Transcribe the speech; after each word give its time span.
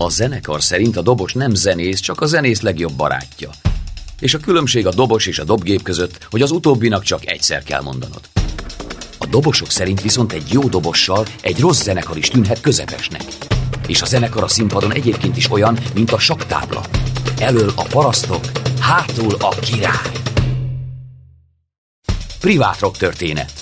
A 0.00 0.10
zenekar 0.10 0.62
szerint 0.62 0.96
a 0.96 1.02
dobos 1.02 1.32
nem 1.32 1.54
zenész, 1.54 2.00
csak 2.00 2.20
a 2.20 2.26
zenész 2.26 2.60
legjobb 2.60 2.92
barátja. 2.92 3.50
És 4.20 4.34
a 4.34 4.38
különbség 4.38 4.86
a 4.86 4.94
dobos 4.94 5.26
és 5.26 5.38
a 5.38 5.44
dobgép 5.44 5.82
között, 5.82 6.26
hogy 6.30 6.42
az 6.42 6.50
utóbbinak 6.50 7.02
csak 7.02 7.26
egyszer 7.26 7.62
kell 7.62 7.82
mondanod. 7.82 8.20
A 9.18 9.26
dobosok 9.26 9.70
szerint 9.70 10.02
viszont 10.02 10.32
egy 10.32 10.52
jó 10.52 10.68
dobossal 10.68 11.26
egy 11.42 11.60
rossz 11.60 11.82
zenekar 11.82 12.16
is 12.16 12.28
tűnhet 12.28 12.60
közepesnek. 12.60 13.22
És 13.86 14.02
a 14.02 14.06
zenekar 14.06 14.42
a 14.42 14.48
színpadon 14.48 14.92
egyébként 14.92 15.36
is 15.36 15.50
olyan, 15.50 15.78
mint 15.94 16.10
a 16.10 16.18
saktábla. 16.18 16.84
Elől 17.38 17.72
a 17.74 17.82
parasztok, 17.82 18.44
hátul 18.80 19.34
a 19.38 19.48
király. 19.48 20.10
Privát 22.40 22.80
rock 22.80 22.96
történet. 22.96 23.52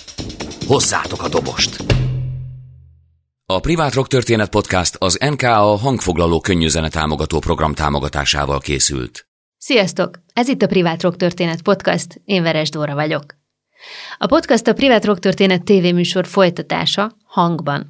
Hozzátok 0.67 1.23
a 1.23 1.29
dobost! 1.29 1.85
A 3.49 3.61
Privát 3.61 3.95
Rock 3.95 4.09
Történet 4.09 4.49
Podcast 4.49 4.97
az 4.99 5.19
NKA 5.31 5.77
hangfoglaló 5.77 6.41
könnyűzene 6.41 6.89
támogató 6.89 7.39
program 7.39 7.75
támogatásával 7.75 8.61
készült. 8.61 9.27
Sziasztok! 9.59 10.21
Ez 10.33 10.49
itt 10.49 10.63
a 10.63 10.67
Privát 10.67 11.03
Rock 11.03 11.17
Történet 11.17 11.63
Podcast, 11.63 12.21
én 12.25 12.43
Veres 12.43 12.71
Dóra 12.71 12.95
vagyok. 12.95 13.25
A 14.19 14.27
podcast 14.27 14.67
a 14.67 14.73
Privát 14.73 15.05
Rock 15.05 15.19
Történet 15.19 15.65
tévéműsor 15.65 16.27
folytatása 16.27 17.17
hangban. 17.25 17.87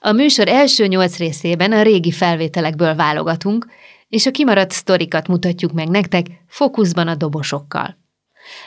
A 0.00 0.12
műsor 0.12 0.48
első 0.48 0.86
nyolc 0.86 1.16
részében 1.16 1.72
a 1.72 1.82
régi 1.82 2.10
felvételekből 2.10 2.94
válogatunk, 2.94 3.66
és 4.08 4.26
a 4.26 4.30
kimaradt 4.30 4.70
sztorikat 4.70 5.28
mutatjuk 5.28 5.72
meg 5.72 5.88
nektek 5.88 6.26
fókuszban 6.48 7.08
a 7.08 7.14
dobosokkal. 7.14 7.98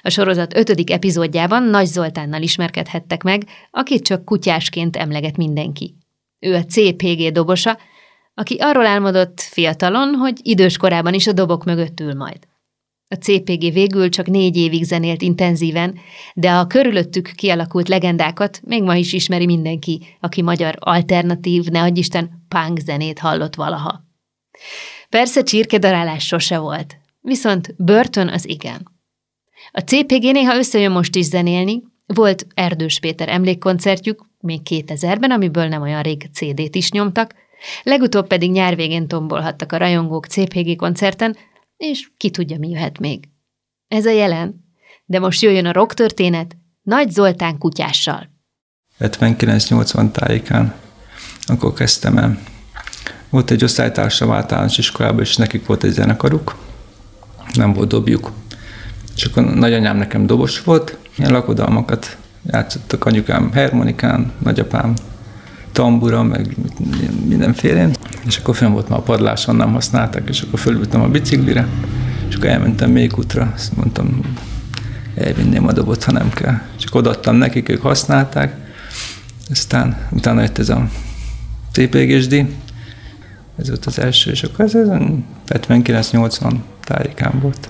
A 0.01 0.09
sorozat 0.09 0.55
ötödik 0.55 0.91
epizódjában 0.91 1.63
Nagy 1.63 1.87
Zoltánnal 1.87 2.41
ismerkedhettek 2.41 3.23
meg, 3.23 3.43
akit 3.71 4.03
csak 4.03 4.25
kutyásként 4.25 4.95
emleget 4.95 5.37
mindenki. 5.37 6.01
Ő 6.43 6.55
a 6.55 6.65
CPG 6.65 7.31
dobosa, 7.31 7.77
aki 8.33 8.55
arról 8.59 8.85
álmodott 8.85 9.41
fiatalon, 9.41 10.13
hogy 10.13 10.39
idős 10.41 10.77
korában 10.77 11.13
is 11.13 11.27
a 11.27 11.33
dobok 11.33 11.63
mögött 11.63 11.99
ül 11.99 12.13
majd. 12.13 12.37
A 13.07 13.15
CPG 13.15 13.73
végül 13.73 14.09
csak 14.09 14.27
négy 14.27 14.57
évig 14.57 14.83
zenélt 14.83 15.21
intenzíven, 15.21 15.99
de 16.33 16.51
a 16.51 16.67
körülöttük 16.67 17.31
kialakult 17.35 17.87
legendákat 17.87 18.61
még 18.63 18.83
ma 18.83 18.95
is 18.95 19.13
ismeri 19.13 19.45
mindenki, 19.45 20.17
aki 20.19 20.41
magyar 20.41 20.75
alternatív, 20.79 21.65
ne 21.65 21.87
Isten, 21.93 22.45
punk 22.47 22.79
zenét 22.79 23.19
hallott 23.19 23.55
valaha. 23.55 24.03
Persze 25.09 25.43
csirkedarálás 25.43 26.25
sose 26.25 26.57
volt, 26.57 26.97
viszont 27.21 27.75
börtön 27.77 28.27
az 28.27 28.49
igen. 28.49 28.91
A 29.71 29.79
CPG 29.79 30.21
néha 30.31 30.57
összejön 30.57 30.91
most 30.91 31.15
is 31.15 31.25
zenélni, 31.25 31.83
volt 32.05 32.47
Erdős 32.53 32.99
Péter 32.99 33.29
emlékkoncertjük, 33.29 34.25
még 34.39 34.61
2000-ben, 34.69 35.31
amiből 35.31 35.67
nem 35.67 35.81
olyan 35.81 36.01
rég 36.01 36.29
CD-t 36.33 36.75
is 36.75 36.91
nyomtak, 36.91 37.33
legutóbb 37.83 38.27
pedig 38.27 38.51
nyár 38.51 38.75
végén 38.75 39.07
tombolhattak 39.07 39.71
a 39.71 39.77
rajongók 39.77 40.25
CPG 40.25 40.75
koncerten, 40.75 41.35
és 41.77 42.09
ki 42.17 42.29
tudja, 42.29 42.57
mi 42.57 42.69
jöhet 42.69 42.99
még. 42.99 43.29
Ez 43.87 44.05
a 44.05 44.11
jelen, 44.11 44.65
de 45.05 45.19
most 45.19 45.41
jöjjön 45.41 45.65
a 45.65 45.71
rock 45.71 45.93
történet 45.93 46.57
Nagy 46.81 47.11
Zoltán 47.11 47.57
kutyással. 47.57 48.29
79-80 48.99 50.11
tájékán, 50.11 50.73
akkor 51.45 51.73
kezdtem 51.73 52.17
el. 52.17 52.39
Volt 53.29 53.51
egy 53.51 53.63
osztálytársam 53.63 54.31
általános 54.31 54.77
iskolában, 54.77 55.21
és 55.21 55.35
nekik 55.35 55.65
volt 55.65 55.83
egy 55.83 55.91
zenekaruk, 55.91 56.55
nem 57.53 57.73
volt 57.73 57.89
dobjuk. 57.89 58.31
És 59.15 59.23
akkor 59.23 59.43
nagyanyám 59.43 59.97
nekem 59.97 60.25
dobos 60.25 60.61
volt, 60.61 60.97
ilyen 61.17 61.31
lakodalmakat 61.31 62.17
játszottak 62.51 63.05
anyukám 63.05 63.51
harmonikán, 63.53 64.31
nagyapám 64.43 64.93
tambura, 65.71 66.23
meg 66.23 66.55
mindenféle. 67.27 67.89
És 68.25 68.37
akkor 68.37 68.55
fenn 68.55 68.71
volt 68.71 68.89
már 68.89 68.99
a 68.99 69.01
padláson, 69.01 69.55
nem 69.55 69.73
használták, 69.73 70.29
és 70.29 70.41
akkor 70.41 70.59
fölültem 70.59 71.01
a 71.01 71.07
biciklire, 71.07 71.67
és 72.27 72.35
akkor 72.35 72.47
elmentem 72.47 72.91
még 72.91 73.17
útra, 73.17 73.51
azt 73.55 73.75
mondtam, 73.75 74.19
elvinném 75.15 75.67
a 75.67 75.71
dobot, 75.71 76.03
ha 76.03 76.11
nem 76.11 76.29
kell. 76.29 76.59
És 76.77 76.85
akkor 76.85 77.01
odaadtam 77.01 77.35
nekik, 77.35 77.69
ők 77.69 77.81
használták, 77.81 78.55
aztán 79.49 79.97
utána 80.11 80.41
jött 80.41 80.57
ez 80.57 80.69
a 80.69 80.87
CPGSD, 81.71 82.45
ez 83.57 83.67
volt 83.67 83.85
az 83.85 83.99
első, 83.99 84.31
és 84.31 84.43
akkor 84.43 84.65
ez 84.65 84.73
79-80 85.49 86.53
tájékán 86.83 87.39
volt. 87.39 87.69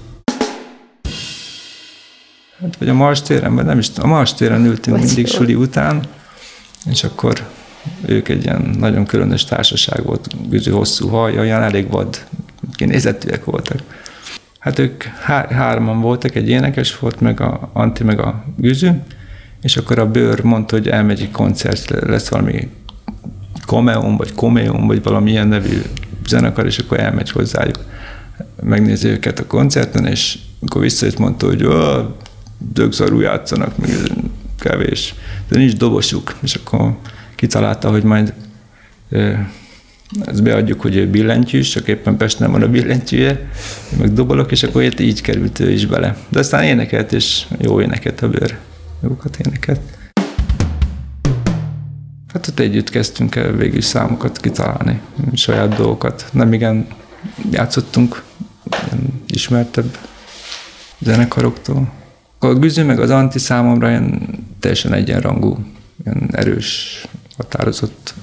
Hát, 2.63 2.75
vagy 2.77 2.89
a 2.89 2.93
Mars 2.93 3.21
téren, 3.21 3.55
vagy 3.55 3.65
nem 3.65 3.79
is 3.79 3.89
a 3.97 4.07
Mars 4.07 4.33
téren 4.33 4.65
ültünk 4.65 4.97
vagy 4.97 5.05
mindig 5.05 5.27
suli 5.27 5.55
után, 5.55 6.03
és 6.85 7.03
akkor 7.03 7.47
ők 8.05 8.27
egy 8.29 8.43
ilyen 8.43 8.75
nagyon 8.79 9.05
különös 9.05 9.45
társaság 9.45 10.03
volt, 10.03 10.49
güzű 10.49 10.71
hosszú 10.71 11.07
haj, 11.07 11.39
olyan 11.39 11.61
elég 11.61 11.89
vad, 11.89 12.25
kinézetűek 12.73 13.45
voltak. 13.45 13.77
Hát 14.59 14.79
ők 14.79 15.03
há- 15.03 15.51
hárman 15.51 16.01
voltak, 16.01 16.35
egy 16.35 16.49
énekes 16.49 16.99
volt, 16.99 17.21
meg 17.21 17.41
a 17.41 17.69
Anti, 17.73 18.03
meg 18.03 18.19
a 18.19 18.43
güzű, 18.57 18.89
és 19.61 19.77
akkor 19.77 19.99
a 19.99 20.11
bőr 20.11 20.43
mondta, 20.43 20.75
hogy 20.75 20.87
elmegy 20.87 21.21
egy 21.21 21.31
koncert, 21.31 21.89
lesz 21.89 22.29
valami 22.29 22.69
Komeum, 23.65 24.17
vagy 24.17 24.33
Komeum, 24.33 24.87
vagy 24.87 25.03
valami 25.03 25.31
ilyen 25.31 25.47
nevű 25.47 25.81
zenekar, 26.27 26.65
és 26.65 26.77
akkor 26.77 26.99
elmegy 26.99 27.31
hozzájuk, 27.31 27.79
megnézi 28.63 29.07
őket 29.07 29.39
a 29.39 29.47
koncerten, 29.47 30.05
és 30.05 30.37
akkor 30.61 30.81
visszajött, 30.81 31.17
mondta, 31.17 31.45
hogy 31.45 31.67
dögzarú 32.71 33.19
játszanak, 33.19 33.77
még 33.77 33.91
kevés, 34.59 35.15
de 35.47 35.57
nincs 35.57 35.75
dobosuk, 35.75 36.35
és 36.41 36.55
akkor 36.55 36.95
kitalálta, 37.35 37.89
hogy 37.89 38.03
majd 38.03 38.33
ezt 40.25 40.43
beadjuk, 40.43 40.81
hogy 40.81 40.95
ő 40.95 41.09
billentyűs, 41.09 41.69
csak 41.69 41.87
éppen 41.87 42.17
Pesten 42.17 42.51
van 42.51 42.61
a 42.61 42.67
billentyűje, 42.67 43.49
meg 43.97 44.13
dobolok, 44.13 44.51
és 44.51 44.63
akkor 44.63 44.83
így 44.99 45.21
került 45.21 45.59
ő 45.59 45.71
is 45.71 45.85
bele. 45.85 46.17
De 46.29 46.39
aztán 46.39 46.63
énekelt, 46.63 47.11
és 47.11 47.45
jó 47.59 47.81
énekelt 47.81 48.21
a 48.21 48.29
bőr. 48.29 48.57
Jókat 49.03 49.37
énekelt. 49.45 49.81
Hát 52.33 52.47
ott 52.47 52.59
együtt 52.59 52.89
kezdtünk 52.89 53.35
el 53.35 53.51
végül 53.51 53.81
számokat 53.81 54.37
kitalálni, 54.37 54.99
saját 55.33 55.75
dolgokat. 55.75 56.25
Nem 56.31 56.53
igen 56.53 56.87
játszottunk 57.51 58.23
ismertebb 59.27 59.97
zenekaroktól. 60.99 61.91
A 62.43 62.53
Güzű 62.53 62.83
meg 62.83 62.99
az 62.99 63.09
Anti 63.09 63.39
számomra 63.39 63.89
ilyen 63.89 64.27
teljesen 64.59 64.93
egyenrangú, 64.93 65.57
ilyen 66.05 66.29
erős, 66.31 67.01
határozott 67.37 68.13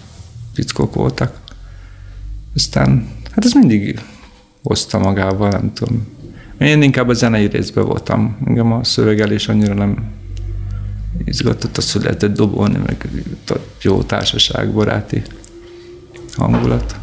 fickók 0.54 0.94
voltak. 0.94 1.40
Aztán, 2.54 3.08
hát 3.30 3.44
ez 3.44 3.52
mindig 3.52 4.00
hozta 4.62 4.98
magával, 4.98 5.50
nem 5.50 5.72
tudom. 5.72 6.06
Én 6.58 6.82
inkább 6.82 7.08
a 7.08 7.12
zenei 7.12 7.46
részben 7.46 7.84
voltam. 7.84 8.36
Engem 8.46 8.72
a 8.72 8.84
szövegelés 8.84 9.48
annyira 9.48 9.74
nem 9.74 10.12
izgatott, 11.24 11.76
az, 11.76 11.92
hogy 11.92 12.02
lehetett 12.02 12.34
dobolni, 12.34 12.78
meg 12.86 13.08
jó 13.82 14.02
társaság, 14.02 14.72
baráti 14.72 15.22
hangulat. 16.36 16.96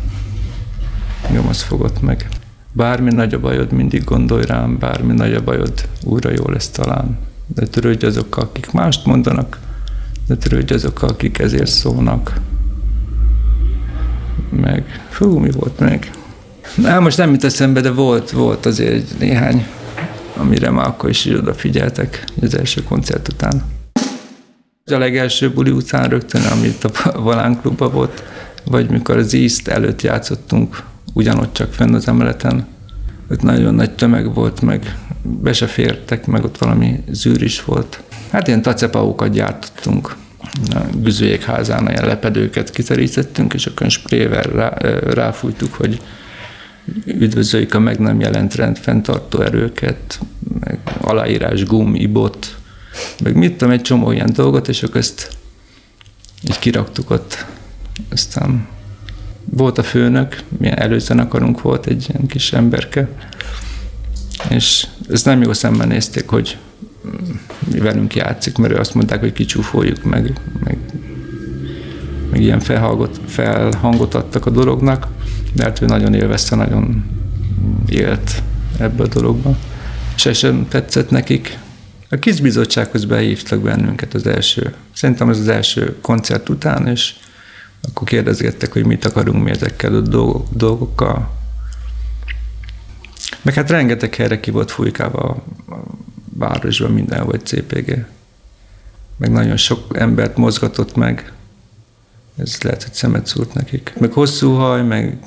Engem 1.28 1.48
az 1.48 1.62
fogott 1.62 2.02
meg. 2.02 2.28
Bármi 2.72 3.14
nagy 3.14 3.34
a 3.34 3.40
bajod, 3.40 3.72
mindig 3.72 4.04
gondolj 4.04 4.46
rám, 4.46 4.78
bármi 4.78 5.14
nagy 5.14 5.34
a 5.34 5.44
bajod, 5.44 5.74
újra 6.04 6.32
jó 6.32 6.50
lesz 6.50 6.70
talán. 6.70 7.18
De 7.48 7.66
törődj 7.66 8.06
azokkal, 8.06 8.44
akik 8.44 8.72
mást 8.72 9.06
mondanak, 9.06 9.60
de 10.28 10.36
törődj 10.36 10.74
azokkal, 10.74 11.10
akik 11.10 11.40
ezért 11.40 11.72
szólnak. 11.72 12.40
Meg, 14.50 15.06
fú, 15.10 15.38
mi 15.38 15.52
volt 15.52 15.80
meg? 15.80 16.12
Na, 16.76 17.00
most 17.00 17.18
nem 17.18 17.32
jut 17.32 17.44
eszembe, 17.44 17.82
de 17.82 17.92
volt, 17.92 18.32
volt 18.32 18.66
azért 18.66 18.92
egy 18.92 19.16
néhány, 19.20 19.66
amire 20.38 20.70
már 20.70 20.88
akkor 20.88 21.10
is 21.10 21.26
odafigyeltek 21.26 22.24
az 22.42 22.58
első 22.58 22.84
koncert 22.84 23.28
után. 23.28 23.64
A 24.86 24.98
legelső 24.98 25.52
buli 25.52 25.72
után 25.72 26.10
rögtön, 26.10 26.42
amit 26.42 26.84
a 26.84 27.22
Valán 27.22 27.62
klubban 27.62 27.92
volt, 27.92 28.24
vagy 28.66 28.90
mikor 28.90 29.18
az 29.18 29.34
East 29.34 29.68
előtt 29.68 30.02
játszottunk, 30.02 30.84
ugyanott 31.18 31.54
csak 31.54 31.74
fenn 31.74 31.94
az 31.94 32.08
emeleten. 32.08 32.68
Ott 33.32 33.42
nagyon 33.42 33.76
nagy 33.76 33.92
tömeg 33.92 34.34
volt, 34.34 34.62
meg 34.62 34.98
be 35.22 35.54
se 35.54 35.68
fértek, 35.68 36.26
meg 36.26 36.44
ott 36.44 36.58
valami 36.58 37.04
zűr 37.12 37.42
is 37.42 37.64
volt. 37.64 38.02
Hát 38.32 38.48
ilyen 38.48 38.62
tacepaukat 38.62 39.32
gyártottunk. 39.32 40.16
A 40.70 40.80
büzőjékházán 40.98 41.90
ilyen 41.90 42.06
lepedőket 42.06 42.70
kiterítettünk, 42.70 43.54
és 43.54 43.66
akkor 43.66 43.90
sprével 43.90 44.44
rá, 44.44 44.70
ráfújtuk, 45.14 45.74
hogy 45.74 46.02
üdvözöljük 47.06 47.74
a 47.74 47.80
meg 47.80 48.00
nem 48.00 48.20
jelent 48.20 48.56
rend 48.56 48.78
fenntartó 48.78 49.42
erőket, 49.42 50.20
meg 50.60 50.80
aláírás, 51.02 51.66
gum, 51.66 51.96
ibot, 51.96 52.56
meg 53.24 53.36
mit 53.36 53.52
tudom, 53.52 53.74
egy 53.74 53.82
csomó 53.82 54.12
ilyen 54.12 54.34
dolgot, 54.34 54.68
és 54.68 54.84
akkor 54.84 54.98
ezt 54.98 55.30
így 56.48 56.60
kiraktuk 56.60 57.10
ott. 57.10 57.46
Aztán 58.12 58.68
volt 59.50 59.78
a 59.78 59.84
főnök, 59.84 60.44
milyen 60.58 60.80
előzenekarunk 60.80 61.62
volt, 61.62 61.86
egy 61.86 62.06
ilyen 62.10 62.28
kis 62.28 62.54
emberke, 62.54 63.08
és 64.50 64.88
ezt 65.10 65.26
nem 65.26 65.42
jó 65.42 65.54
szemben 65.54 65.88
nézték, 65.88 66.30
hogy 66.30 66.58
mi 67.72 67.80
velünk 67.80 68.16
játszik, 68.16 68.58
mert 68.58 68.74
ő 68.74 68.76
azt 68.76 68.94
mondták, 68.94 69.20
hogy 69.20 69.34
kicsúfoljuk, 69.34 70.04
meg, 70.04 70.40
meg, 70.64 70.78
meg 72.32 72.42
ilyen 72.42 72.60
felhangot, 72.60 73.20
felhangot 73.26 74.14
adtak 74.14 74.46
a 74.46 74.50
dolognak, 74.50 75.08
De 75.54 75.64
hát 75.64 75.82
ő 75.82 75.86
nagyon 75.86 76.14
élvezte, 76.14 76.56
nagyon 76.56 77.06
élt 77.90 78.44
ebbe 78.80 79.04
a 79.04 79.08
dologba. 79.08 79.58
És 80.16 80.26
ez 80.26 80.38
sem 80.38 80.68
tetszett 80.70 81.10
nekik. 81.10 81.58
A 82.10 82.16
KISZ 82.16 82.40
bizottsághoz 82.40 83.06
behívtak 83.06 83.60
bennünket 83.60 84.14
az 84.14 84.28
első, 84.28 84.74
szerintem 84.94 85.30
ez 85.30 85.40
az 85.40 85.48
első 85.48 85.96
koncert 86.02 86.50
után, 86.50 86.88
és 86.88 87.14
akkor 87.82 88.08
kérdezgettek, 88.08 88.74
hogy 88.74 88.86
mit 88.86 89.06
akarunk 89.06 89.44
mi 89.44 89.50
ezekkel 89.50 89.96
a 89.96 90.02
dolgokkal. 90.52 91.36
Meg 93.42 93.54
hát 93.54 93.70
rengeteg 93.70 94.16
helyre 94.16 94.40
ki 94.40 94.52
volt 94.52 94.72
fújkálva 94.72 95.44
a 95.68 95.84
városban 96.34 96.92
minden 96.92 97.26
volt 97.26 97.48
CPG. 97.48 98.06
Meg 99.18 99.32
nagyon 99.32 99.58
sok 99.58 99.98
embert 99.98 100.38
mozgatott 100.38 100.96
meg. 100.96 101.32
Ez 102.38 102.62
lehet, 102.62 102.84
hogy 102.84 102.94
szemet 102.94 103.28
szúrt 103.28 103.54
nekik. 103.54 103.94
Meg 104.00 104.12
hosszú 104.12 104.54
haj, 104.54 104.84
meg 104.84 105.20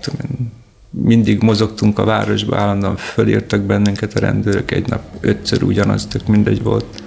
tudom, 0.00 0.52
mindig 0.90 1.42
mozogtunk 1.42 1.98
a 1.98 2.04
városba, 2.04 2.56
állandóan 2.56 2.96
fölírtak 2.96 3.60
bennünket 3.60 4.14
a 4.14 4.20
rendőrök, 4.20 4.70
egy 4.70 4.88
nap 4.88 5.02
ötször 5.20 5.62
ugyanaz, 5.62 6.06
tök 6.06 6.26
mindegy 6.26 6.62
volt. 6.62 7.02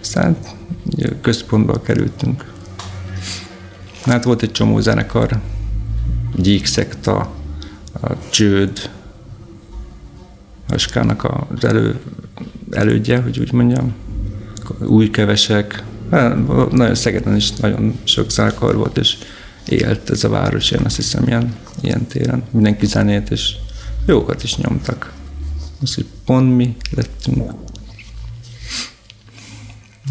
Aztán 0.00 0.36
központba 1.20 1.80
kerültünk. 1.80 2.52
Hát 4.08 4.24
volt 4.24 4.42
egy 4.42 4.50
csomó 4.50 4.80
zenekar, 4.80 5.40
Gyíkszekta, 6.36 7.34
a 8.00 8.28
Csőd, 8.30 8.90
Haskának 10.68 11.24
az 11.24 11.64
elő, 11.64 12.00
elődje, 12.70 13.20
hogy 13.20 13.38
úgy 13.38 13.52
mondjam, 13.52 13.94
új 14.78 15.10
kevesek. 15.10 15.82
Hát, 16.10 16.46
nagyon 16.70 16.94
Szegeden 16.94 17.36
is 17.36 17.52
nagyon 17.52 17.98
sok 18.04 18.30
zenekar 18.30 18.76
volt, 18.76 18.98
és 18.98 19.16
élt 19.66 20.10
ez 20.10 20.24
a 20.24 20.28
város, 20.28 20.70
én 20.70 20.80
azt 20.84 20.96
hiszem 20.96 21.26
ilyen, 21.26 21.54
ilyen 21.80 22.06
téren. 22.06 22.42
Mindenki 22.50 22.86
zenét, 22.86 23.30
és 23.30 23.54
jókat 24.06 24.42
is 24.42 24.56
nyomtak. 24.56 25.12
Most, 25.80 25.94
hogy 25.94 26.06
pont 26.24 26.56
mi 26.56 26.76
lettünk, 26.90 27.52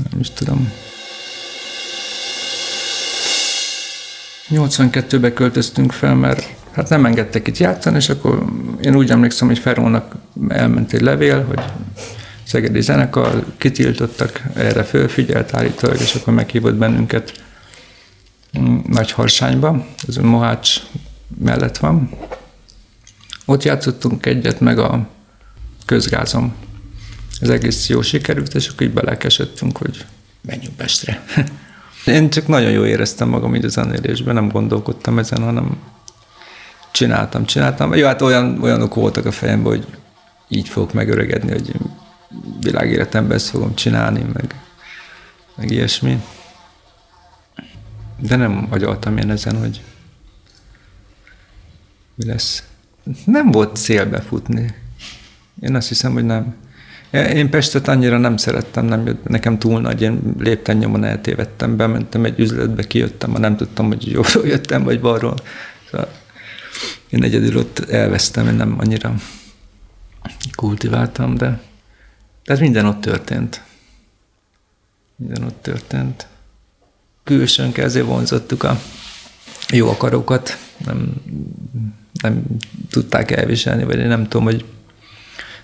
nem 0.10 0.20
is 0.20 0.30
tudom. 0.30 0.72
82-be 4.50 5.34
költöztünk 5.34 5.92
fel, 5.92 6.16
mert 6.16 6.56
hát 6.72 6.90
nem 6.90 7.06
engedtek 7.06 7.48
itt 7.48 7.58
játszani, 7.58 7.96
és 7.96 8.10
akkor 8.10 8.46
én 8.82 8.96
úgy 8.96 9.10
emlékszem, 9.10 9.48
hogy 9.48 9.60
Ferónak 9.60 10.16
elment 10.48 10.94
egy 10.94 11.02
levél, 11.02 11.46
hogy 11.46 11.64
Szegedi 12.44 12.82
zenekar, 12.82 13.46
kitiltottak, 13.58 14.42
erre 14.54 14.84
fölfigyelt 14.84 15.54
állítólag, 15.54 16.00
és 16.00 16.16
akkor 16.16 16.34
meghívott 16.34 16.76
bennünket 16.76 17.44
nagy 18.88 19.12
harsányba, 19.12 19.86
ez 20.08 20.18
a 20.18 20.22
Mohács 20.22 20.80
mellett 21.40 21.78
van. 21.78 22.10
Ott 23.46 23.64
játszottunk 23.64 24.26
egyet, 24.26 24.60
meg 24.60 24.80
a 24.80 25.08
közgázom. 25.86 26.56
Ez 27.40 27.50
egész 27.50 27.90
jó 27.90 28.02
sikerült, 28.02 28.56
és 28.56 28.68
akkor 28.68 28.88
így 28.88 28.94
belelkesedtünk, 28.94 29.78
hogy 29.78 30.06
menjünk 30.42 30.76
Pestre. 30.76 31.24
Én 32.07 32.30
csak 32.30 32.48
nagyon 32.48 32.71
jó 32.71 32.86
éreztem 32.86 33.30
magam 33.30 33.56
így 33.56 33.65
a 33.65 33.69
zenélésben, 33.69 34.33
nem 34.33 34.50
gondolkodtam 34.50 35.19
ezen, 35.19 35.44
hanem 35.44 35.77
csináltam, 36.92 37.45
csináltam. 37.45 37.94
Jó, 37.94 38.06
hát 38.06 38.21
olyan, 38.21 38.62
olyanok 38.62 38.95
voltak 38.95 39.25
a 39.25 39.31
fejemben, 39.31 39.71
hogy 39.71 39.88
így 40.48 40.69
fogok 40.69 40.94
megöregedni, 40.94 41.51
hogy 41.51 41.75
világéletemben 42.59 43.38
ezt 43.38 43.50
fogom 43.50 43.75
csinálni, 43.75 44.25
meg, 44.33 44.56
meg 45.56 45.71
ilyesmi. 45.71 46.24
De 48.19 48.36
nem 48.36 48.68
agyaltam 48.69 49.18
én 49.18 49.30
ezen, 49.30 49.59
hogy 49.59 49.81
mi 52.15 52.25
lesz. 52.25 52.63
Nem 53.25 53.51
volt 53.51 53.75
célbe 53.75 54.21
futni. 54.21 54.75
Én 55.62 55.75
azt 55.75 55.88
hiszem, 55.88 56.13
hogy 56.13 56.25
nem. 56.25 56.56
Én 57.12 57.50
Pestet 57.50 57.88
annyira 57.88 58.18
nem 58.18 58.38
szerettem, 58.38 58.86
nem 58.86 59.19
nekem 59.27 59.59
túl 59.59 59.81
nagy, 59.81 60.01
én 60.01 60.19
lépten 60.39 60.77
nyomon 60.77 61.04
eltévedtem, 61.04 61.77
bementem 61.77 62.25
egy 62.25 62.39
üzletbe, 62.39 62.83
kijöttem, 62.83 63.30
ma 63.30 63.38
nem 63.38 63.56
tudtam, 63.56 63.88
hogy 63.88 64.12
jobbról 64.12 64.48
jöttem, 64.54 64.83
vagy 64.83 65.00
balról. 65.00 65.36
Szóval 65.92 66.12
én 67.09 67.24
egyedül 67.24 67.57
ott 67.57 67.80
elvesztem, 67.80 68.48
én 68.48 68.54
nem 68.54 68.75
annyira 68.80 69.15
kultiváltam, 70.56 71.36
de, 71.36 71.62
ez 72.44 72.59
minden 72.59 72.86
ott 72.86 73.01
történt. 73.01 73.62
Minden 75.15 75.44
ott 75.44 75.62
történt 75.62 76.27
külsőnk 77.24 77.77
ezért 77.77 78.06
vonzottuk 78.06 78.63
a 78.63 78.80
jó 79.69 79.89
akarókat, 79.89 80.57
nem, 80.86 81.13
nem 82.21 82.44
tudták 82.89 83.31
elviselni, 83.31 83.83
vagy 83.83 84.00
én 84.00 84.07
nem 84.07 84.24
tudom, 84.24 84.44
hogy 84.44 84.65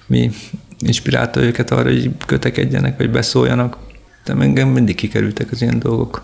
mi 0.05 0.31
inspirálta 0.79 1.41
őket 1.41 1.71
arra, 1.71 1.89
hogy 1.89 2.11
kötekedjenek, 2.25 2.97
vagy 2.97 3.11
beszóljanak. 3.11 3.77
De 4.25 4.33
engem 4.39 4.67
mindig 4.67 4.95
kikerültek 4.95 5.51
az 5.51 5.61
ilyen 5.61 5.79
dolgok. 5.79 6.21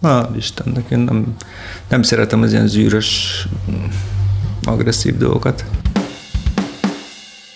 Na, 0.00 0.30
Istennek, 0.36 0.90
én 0.90 0.98
nem, 0.98 1.36
nem 1.88 2.02
szeretem 2.02 2.42
az 2.42 2.52
ilyen 2.52 2.66
zűrös, 2.66 3.42
agresszív 4.62 5.16
dolgokat. 5.16 5.64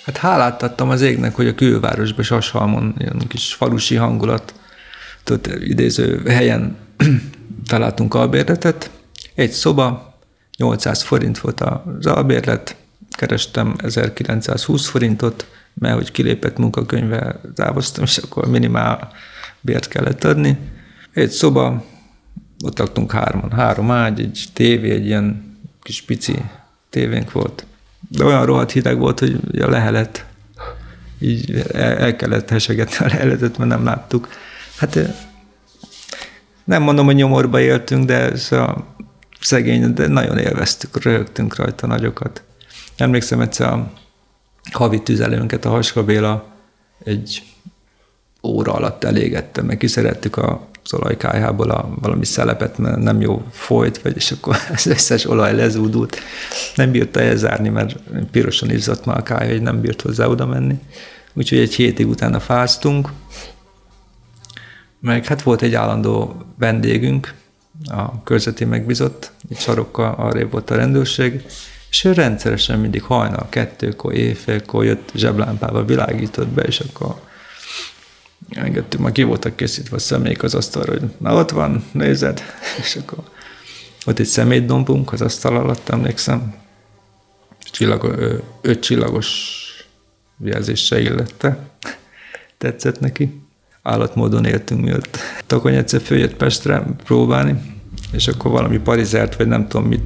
Hát 0.04 0.16
hálát 0.16 0.62
adtam 0.62 0.90
az 0.90 1.00
égnek, 1.00 1.34
hogy 1.34 1.46
a 1.46 1.54
külvárosban, 1.54 2.24
Sashalmon, 2.24 2.94
ilyen 2.98 3.22
kis 3.28 3.54
falusi 3.54 3.94
hangulat, 3.94 4.54
tudod, 5.24 5.62
idéző 5.62 6.22
helyen 6.26 6.76
találtunk 7.66 8.14
albérletet, 8.14 8.90
egy 9.34 9.50
szoba, 9.50 10.14
800 10.56 11.02
forint 11.02 11.38
volt 11.38 11.60
az 11.60 12.06
albérlet, 12.06 12.76
kerestem 13.10 13.74
1920 13.78 14.88
forintot, 14.88 15.46
mert 15.74 15.94
hogy 15.94 16.10
kilépett 16.10 16.58
munkakönyvvel 16.58 17.40
távoztam, 17.54 18.04
és 18.04 18.16
akkor 18.16 18.50
minimál 18.50 19.12
bért 19.60 19.88
kellett 19.88 20.24
adni. 20.24 20.58
Egy 21.12 21.30
szoba, 21.30 21.84
ott 22.64 22.78
laktunk 22.78 23.12
hárman, 23.12 23.50
három 23.50 23.90
ágy, 23.90 24.20
egy 24.20 24.44
tévé, 24.52 24.90
egy 24.90 25.06
ilyen 25.06 25.58
kis 25.82 26.02
pici 26.02 26.44
tévénk 26.90 27.32
volt. 27.32 27.64
De 28.08 28.24
olyan 28.24 28.44
rohadt 28.44 28.72
hideg 28.72 28.98
volt, 28.98 29.18
hogy 29.18 29.40
a 29.60 29.68
lehelet, 29.68 30.26
így 31.18 31.64
el, 31.72 31.96
el 31.96 32.16
kellett 32.16 32.50
hesegetni 32.50 32.96
a 33.04 33.08
leheletet, 33.08 33.58
mert 33.58 33.70
nem 33.70 33.84
láttuk. 33.84 34.28
Hát 34.76 34.98
nem 36.64 36.82
mondom, 36.82 37.06
hogy 37.06 37.14
nyomorba 37.14 37.60
éltünk, 37.60 38.04
de 38.04 38.32
a 38.50 38.94
szegény, 39.40 39.94
de 39.94 40.06
nagyon 40.06 40.38
élveztük, 40.38 41.02
röhögtünk 41.02 41.56
rajta 41.56 41.86
nagyokat. 41.86 42.42
Emlékszem 42.96 43.40
egyszer 43.40 43.68
a 43.68 43.92
havi 44.72 45.02
tüzelőnket, 45.02 45.64
a 45.64 45.68
Haska 45.68 46.04
Béla 46.04 46.46
egy 47.04 47.42
óra 48.42 48.72
alatt 48.72 49.04
elégette, 49.04 49.62
meg 49.62 49.76
kiszerettük 49.76 50.36
a 50.36 50.68
olajkájából 50.92 51.70
a, 51.70 51.94
valami 52.00 52.24
szelepet, 52.24 52.78
mert 52.78 52.96
nem 52.96 53.20
jó 53.20 53.42
folyt, 53.50 54.02
vagy 54.02 54.16
és 54.16 54.30
akkor 54.30 54.56
az 54.74 54.86
összes 54.86 55.24
olaj 55.24 55.54
lezúdult. 55.54 56.18
Nem 56.74 56.90
bírta 56.90 57.20
elzárni, 57.20 57.68
mert 57.68 57.96
pirosan 58.30 58.70
izzadt 58.70 59.04
már 59.04 59.18
a 59.18 59.22
kája, 59.22 59.50
hogy 59.50 59.62
nem 59.62 59.80
bírt 59.80 60.00
hozzá 60.00 60.26
oda 60.26 60.46
menni. 60.46 60.78
Úgyhogy 61.32 61.58
egy 61.58 61.74
hétig 61.74 62.08
utána 62.08 62.40
fáztunk, 62.40 63.08
meg 65.00 65.26
hát 65.26 65.42
volt 65.42 65.62
egy 65.62 65.74
állandó 65.74 66.42
vendégünk, 66.58 67.34
a 67.84 68.22
körzeti 68.22 68.64
megbízott, 68.64 69.32
egy 69.50 69.58
sarokkal 69.58 70.14
arrébb 70.18 70.50
volt 70.50 70.70
a 70.70 70.74
rendőrség, 70.74 71.44
és 71.90 72.04
ő 72.04 72.12
rendszeresen 72.12 72.78
mindig 72.78 73.02
hajnal, 73.02 73.46
kettőkor, 73.48 74.14
éjfélkor 74.14 74.84
jött 74.84 75.10
zseblámpával 75.14 75.84
világított 75.84 76.48
be, 76.48 76.62
és 76.62 76.80
akkor 76.80 77.20
engedtük, 78.50 79.00
már 79.00 79.12
ki 79.12 79.22
voltak 79.22 79.56
készítve 79.56 79.96
a 79.96 79.98
személyek 79.98 80.42
az 80.42 80.54
asztalra, 80.54 80.92
hogy 80.92 81.02
na 81.18 81.34
ott 81.34 81.50
van, 81.50 81.84
nézed, 81.92 82.42
és 82.82 82.96
akkor 82.96 83.24
ott 84.06 84.18
egy 84.18 84.26
szemétdombunk 84.26 85.12
az 85.12 85.20
asztal 85.20 85.56
alatt, 85.56 85.88
emlékszem, 85.88 86.54
csillago, 87.70 88.08
öt 88.60 88.80
csillagos 88.80 89.58
jelzés 90.44 90.84
se 90.84 91.00
illette, 91.00 91.58
tetszett 92.58 93.00
neki. 93.00 93.40
Állatmódon 93.82 94.44
éltünk, 94.44 94.80
mielőtt 94.80 95.18
Takony 95.46 95.74
egyszer 95.74 96.00
följött 96.00 96.34
Pestre 96.34 96.84
próbálni, 97.04 97.78
és 98.12 98.28
akkor 98.28 98.50
valami 98.50 98.78
parizert, 98.78 99.36
vagy 99.36 99.46
nem 99.46 99.68
tudom 99.68 99.86
mit 99.88 100.02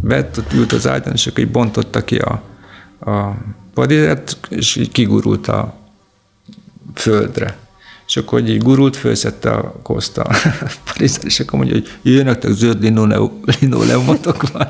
vett, 0.00 0.38
ott 0.38 0.52
ült 0.52 0.72
az 0.72 0.86
ágyon, 0.86 1.14
és 1.14 1.26
akkor 1.26 1.44
így 1.44 1.50
bontotta 1.50 2.04
ki 2.04 2.16
a, 2.16 2.42
a 3.10 3.34
parizert, 3.74 4.38
és 4.48 4.76
így 4.76 4.92
kigurult 4.92 5.48
a 5.48 5.74
földre. 6.94 7.56
És 8.06 8.16
akkor 8.16 8.48
így 8.48 8.62
gurult, 8.62 8.96
fölszette 8.96 9.50
a 9.50 9.72
koszt 9.82 10.18
a 10.18 10.30
és 11.22 11.40
akkor 11.40 11.58
mondja, 11.58 11.74
hogy 11.74 11.98
jöjjön 12.02 12.36
zöld 12.42 12.82
linoleumotok 13.60 14.50
van. 14.50 14.68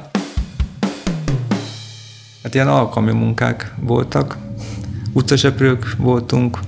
Hát 2.43 2.55
ilyen 2.55 2.69
alkalmi 2.69 3.13
munkák 3.13 3.75
voltak, 3.81 4.37
utcaseprők 5.13 5.97
voltunk, 5.99 6.59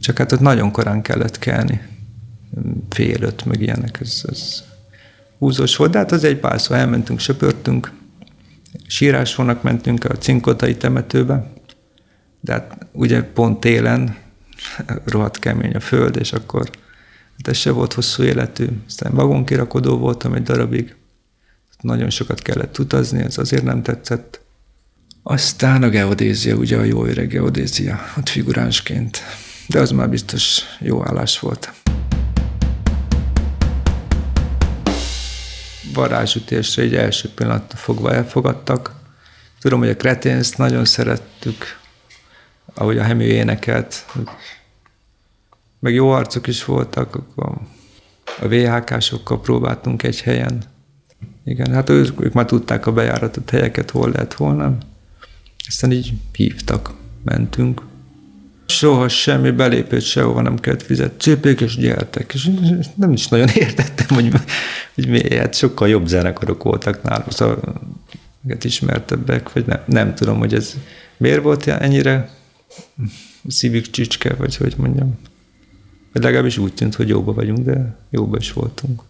csak 0.00 0.18
hát 0.18 0.32
ott 0.32 0.40
nagyon 0.40 0.70
korán 0.70 1.02
kellett 1.02 1.38
kelni. 1.38 1.80
Fél 2.88 3.22
öt, 3.22 3.44
meg 3.44 3.60
ilyenek, 3.60 3.98
ez, 4.00 4.22
ez 4.30 4.62
húzós 5.38 5.76
volt, 5.76 5.90
de 5.90 5.98
hát 5.98 6.12
az 6.12 6.24
egy 6.24 6.38
pár 6.38 6.60
szó 6.60 6.74
elmentünk, 6.74 7.20
söpörtünk, 7.20 7.92
sírásónak 8.86 9.62
mentünk 9.62 10.04
a 10.04 10.16
cinkotai 10.16 10.76
temetőbe, 10.76 11.52
de 12.40 12.52
hát 12.52 12.86
ugye 12.92 13.22
pont 13.22 13.60
télen 13.60 14.16
rohadt 15.12 15.38
kemény 15.38 15.72
a 15.72 15.80
föld, 15.80 16.16
és 16.16 16.32
akkor 16.32 16.70
hát 17.36 17.48
ez 17.48 17.56
se 17.56 17.70
volt 17.70 17.92
hosszú 17.92 18.22
életű. 18.22 18.66
Aztán 18.86 19.14
vagonkirakodó 19.14 19.98
voltam 19.98 20.34
egy 20.34 20.42
darabig, 20.42 20.96
nagyon 21.80 22.10
sokat 22.10 22.42
kellett 22.42 22.78
utazni, 22.78 23.22
ez 23.22 23.38
azért 23.38 23.64
nem 23.64 23.82
tetszett. 23.82 24.40
Aztán 25.22 25.82
a 25.82 25.88
geodézia, 25.88 26.54
ugye 26.54 26.76
a 26.76 26.84
jó 26.84 27.04
öreg 27.04 27.28
geodézia, 27.28 28.00
ott 28.18 28.28
figuránsként. 28.28 29.18
De 29.66 29.80
az 29.80 29.90
már 29.90 30.08
biztos 30.08 30.60
jó 30.80 31.06
állás 31.06 31.38
volt. 31.38 31.72
Varázsütésre 35.98 36.82
egy 36.82 36.94
első 36.94 37.28
pillanat 37.34 37.74
fogva 37.76 38.12
elfogadtak. 38.12 38.92
Tudom, 39.60 39.78
hogy 39.78 39.88
a 39.88 39.96
Kreténszt 39.96 40.58
nagyon 40.58 40.84
szerettük, 40.84 41.78
ahogy 42.74 42.98
a 42.98 43.02
Hemű 43.02 43.24
énekelt, 43.24 44.04
meg 45.78 45.94
jó 45.94 46.10
arcok 46.10 46.46
is 46.46 46.64
voltak, 46.64 47.14
akkor 47.14 47.58
a 48.40 48.48
VHK-sokkal 48.48 49.40
próbáltunk 49.40 50.02
egy 50.02 50.20
helyen. 50.20 50.62
Igen, 51.44 51.72
hát 51.72 51.88
ők, 51.88 52.20
ők 52.20 52.32
már 52.32 52.46
tudták 52.46 52.86
a 52.86 52.92
bejáratott 52.92 53.50
helyeket, 53.50 53.90
hol 53.90 54.10
lehet, 54.10 54.32
hol 54.32 54.54
nem. 54.54 54.78
Aztán 55.68 55.92
így 55.92 56.12
hívtak, 56.32 56.92
mentünk. 57.24 57.82
Soha 58.78 59.08
semmi 59.08 59.50
belépőt 59.50 60.02
sehova 60.02 60.40
nem 60.40 60.58
kellett 60.58 60.82
fizet. 60.82 61.18
Csépék 61.18 61.60
és 61.60 61.76
gyertek. 61.76 62.34
És 62.34 62.50
nem 62.94 63.12
is 63.12 63.28
nagyon 63.28 63.48
értettem, 63.48 64.06
hogy, 64.08 64.32
hogy 64.94 65.08
miért. 65.08 65.54
Sokkal 65.54 65.88
jobb 65.88 66.06
zenekarok 66.06 66.62
voltak 66.62 67.02
náluk, 67.02 67.32
szóval 67.32 67.80
ismertebbek, 68.62 69.52
vagy 69.52 69.66
nem, 69.66 69.82
nem 69.86 70.14
tudom, 70.14 70.38
hogy 70.38 70.54
ez 70.54 70.74
miért 71.16 71.42
volt 71.42 71.66
ennyire 71.66 72.30
szívük 73.48 73.90
csücske, 73.90 74.34
vagy 74.34 74.56
hogy 74.56 74.74
mondjam. 74.76 75.18
Vagy 76.12 76.22
legalábbis 76.22 76.58
úgy 76.58 76.74
tűnt, 76.74 76.94
hogy 76.94 77.08
jóba 77.08 77.32
vagyunk, 77.32 77.58
de 77.58 77.96
jóba 78.10 78.36
is 78.36 78.52
voltunk. 78.52 79.02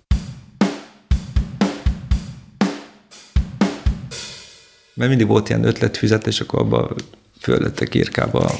Mert 4.94 5.08
mindig 5.08 5.26
volt 5.26 5.48
ilyen 5.48 5.64
ötletfüzet, 5.64 6.26
és 6.26 6.40
akkor 6.40 6.60
abba 6.60 6.94
föl 7.40 7.60
lettek 7.60 7.94
írkába. 7.94 8.50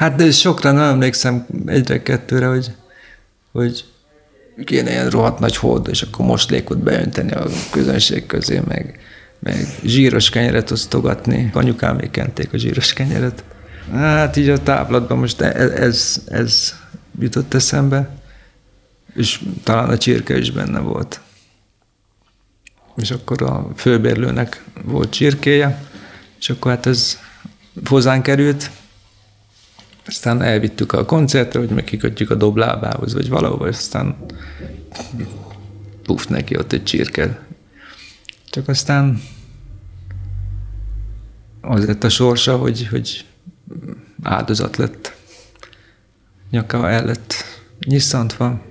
Hát 0.00 0.14
de 0.14 0.30
sokra 0.30 0.72
nem 0.72 0.82
emlékszem 0.82 1.46
egyre-kettőre, 1.66 2.46
hogy, 2.46 2.74
hogy 3.52 3.84
kéne 4.64 4.90
ilyen 4.90 5.10
rohadt 5.10 5.38
nagy 5.38 5.56
hold, 5.56 5.88
és 5.88 6.02
akkor 6.02 6.26
most 6.26 6.50
lékot 6.50 6.78
beönteni 6.78 7.32
a 7.32 7.46
közönség 7.70 8.26
közé, 8.26 8.60
meg, 8.66 8.98
meg 9.38 9.66
zsíros 9.82 10.30
kenyeret 10.30 10.70
osztogatni. 10.70 11.50
Anyukámék 11.52 12.10
kenték 12.10 12.52
a 12.52 12.56
zsíros 12.56 12.92
kenyeret. 12.92 13.44
Hát 13.92 14.36
így 14.36 14.48
a 14.48 14.62
táblatban 14.62 15.18
most 15.18 15.40
ez, 15.40 15.70
ez, 15.70 16.22
ez 16.26 16.74
jutott 17.18 17.54
eszembe, 17.54 18.10
és 19.14 19.40
talán 19.64 19.88
a 19.88 19.98
csirke 19.98 20.38
is 20.38 20.50
benne 20.50 20.78
volt. 20.78 21.20
És 22.96 23.10
akkor 23.10 23.42
a 23.42 23.70
főbérlőnek 23.76 24.64
volt 24.84 25.10
csirkéje, 25.10 25.84
és 26.38 26.50
akkor 26.50 26.70
hát 26.70 26.86
ez 26.86 27.18
hozzánk 27.84 28.22
került, 28.22 28.70
aztán 30.06 30.42
elvittük 30.42 30.92
a 30.92 31.04
koncertre, 31.04 31.58
hogy 31.58 31.70
meg 31.70 31.84
kikötjük 31.84 32.30
a 32.30 32.34
doblábához, 32.34 33.14
vagy 33.14 33.28
valahova, 33.28 33.66
aztán 33.66 34.16
puf, 36.02 36.26
neki 36.26 36.56
ott 36.56 36.72
egy 36.72 36.84
csirke. 36.84 37.46
Csak 38.50 38.68
aztán 38.68 39.20
az 41.60 41.86
lett 41.86 42.04
a 42.04 42.08
sorsa, 42.08 42.56
hogy, 42.56 42.86
hogy 42.86 43.24
áldozat 44.22 44.76
lett. 44.76 45.14
Nyaka 46.50 46.90
el 46.90 47.04
lett 47.04 47.34
nyisszantva, 47.80 48.62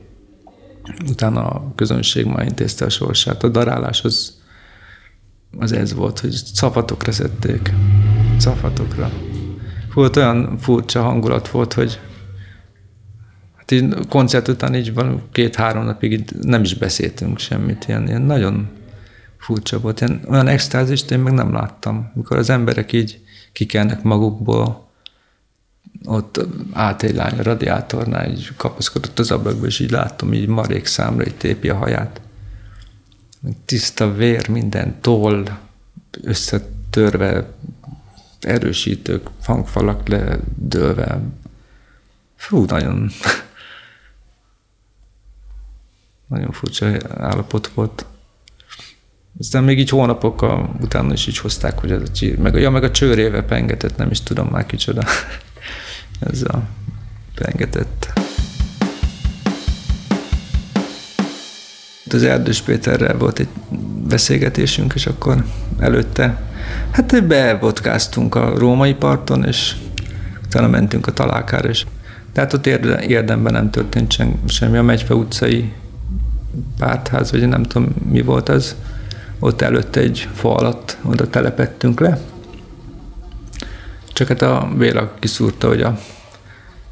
utána 1.09 1.47
a 1.47 1.71
közönség 1.75 2.25
már 2.25 2.45
intézte 2.45 2.85
a 2.85 2.89
sorsát. 2.89 3.43
A 3.43 3.49
darálás 3.49 4.03
az, 4.03 4.41
az 5.57 5.71
ez 5.71 5.93
volt, 5.93 6.19
hogy 6.19 6.31
szafatokra 6.31 7.11
szedték. 7.11 7.73
Szafatokra. 8.37 9.28
Volt 9.93 10.15
olyan 10.15 10.57
furcsa 10.57 11.01
hangulat 11.01 11.49
volt, 11.49 11.73
hogy 11.73 11.99
hát 13.55 13.71
így 13.71 13.95
koncert 14.09 14.47
után 14.47 14.75
így 14.75 14.93
van 14.93 15.21
két-három 15.31 15.83
napig 15.83 16.11
így 16.11 16.35
nem 16.41 16.63
is 16.63 16.73
beszéltünk 16.73 17.39
semmit. 17.39 17.85
Ilyen, 17.87 18.07
ilyen 18.07 18.21
nagyon 18.21 18.69
furcsa 19.37 19.79
volt. 19.79 20.01
Ilyen, 20.01 20.21
olyan 20.29 20.47
extázist 20.47 21.11
én 21.11 21.19
meg 21.19 21.33
nem 21.33 21.53
láttam, 21.53 22.11
mikor 22.15 22.37
az 22.37 22.49
emberek 22.49 22.93
így 22.93 23.19
kikelnek 23.51 24.03
magukból, 24.03 24.87
ott 26.05 26.45
állt 26.73 27.03
egy 27.03 27.15
lány 27.15 27.39
a 27.39 27.43
radiátornál, 27.43 28.29
így 28.29 28.51
kapaszkodott 28.57 29.19
az 29.19 29.31
ablakba, 29.31 29.65
és 29.65 29.79
így 29.79 29.91
láttam, 29.91 30.33
így 30.33 30.47
marék 30.47 30.85
számra, 30.85 31.25
így 31.25 31.35
tépi 31.35 31.69
a 31.69 31.75
haját. 31.75 32.21
Tiszta 33.65 34.13
vér, 34.13 34.49
minden 34.49 35.01
toll, 35.01 35.43
összetörve, 36.21 37.53
erősítők, 38.39 39.27
hangfalak 39.43 40.07
ledőlve. 40.07 41.21
Fú, 42.35 42.65
nagyon, 42.65 43.09
nagyon 46.27 46.51
furcsa 46.51 46.97
állapot 47.17 47.67
volt. 47.67 48.05
Aztán 49.39 49.63
még 49.63 49.79
így 49.79 49.89
hónapokkal 49.89 50.75
utána 50.81 51.13
is 51.13 51.27
így 51.27 51.37
hozták, 51.37 51.79
hogy 51.79 51.91
ez 51.91 52.01
a 52.01 52.11
csír, 52.11 52.37
meg, 52.37 52.55
ja, 52.55 52.69
meg 52.69 52.83
a 52.83 52.91
csőréve 52.91 53.43
pengetett, 53.43 53.97
nem 53.97 54.11
is 54.11 54.21
tudom 54.21 54.47
már 54.47 54.65
kicsoda. 54.65 55.03
ez 56.31 56.41
a 56.41 56.61
pengetett. 57.35 58.19
Az 62.11 62.23
Erdős 62.23 62.61
Péterrel 62.61 63.17
volt 63.17 63.39
egy 63.39 63.47
beszélgetésünk, 64.07 64.93
és 64.93 65.05
akkor 65.05 65.45
előtte 65.79 66.48
hát 66.91 67.27
bevodkáztunk 67.27 68.35
a 68.35 68.57
római 68.57 68.93
parton, 68.93 69.45
és 69.45 69.75
utána 70.45 70.67
mentünk 70.67 71.07
a 71.07 71.13
találkára, 71.13 71.69
és 71.69 71.85
tehát 72.33 72.53
ott 72.53 72.65
érdemben 73.07 73.53
nem 73.53 73.69
történt 73.69 74.15
semmi. 74.47 74.77
A 74.77 74.83
Megyfe 74.83 75.13
utcai 75.13 75.73
pártház, 76.77 77.31
vagy 77.31 77.47
nem 77.47 77.63
tudom 77.63 77.89
mi 78.09 78.21
volt 78.21 78.49
az, 78.49 78.75
ott 79.39 79.61
előtte 79.61 79.99
egy 79.99 80.27
fa 80.33 80.55
alatt 80.55 80.97
oda 81.03 81.29
telepettünk 81.29 81.99
le. 81.99 82.19
Csak 84.13 84.27
hát 84.27 84.41
a 84.41 84.69
Béla 84.77 85.13
kiszúrta, 85.19 85.67
hogy 85.67 85.81
a 85.81 85.99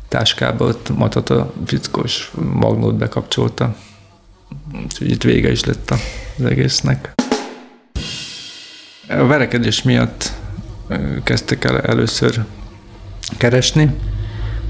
táskába 0.08 0.66
ott 0.66 0.98
matat 0.98 1.30
a 1.30 1.54
fickós 1.66 2.32
magnót 2.54 2.96
bekapcsolta. 2.96 3.76
Úgyhogy 4.84 5.12
itt 5.12 5.24
vége 5.24 5.52
is 5.52 5.64
lett 5.64 5.94
az 6.38 6.46
egésznek. 6.46 7.14
A 9.10 9.26
verekedés 9.26 9.84
miatt 9.84 10.32
kezdtek 11.24 11.64
el 11.64 11.82
először 11.82 12.44
keresni. 13.38 13.96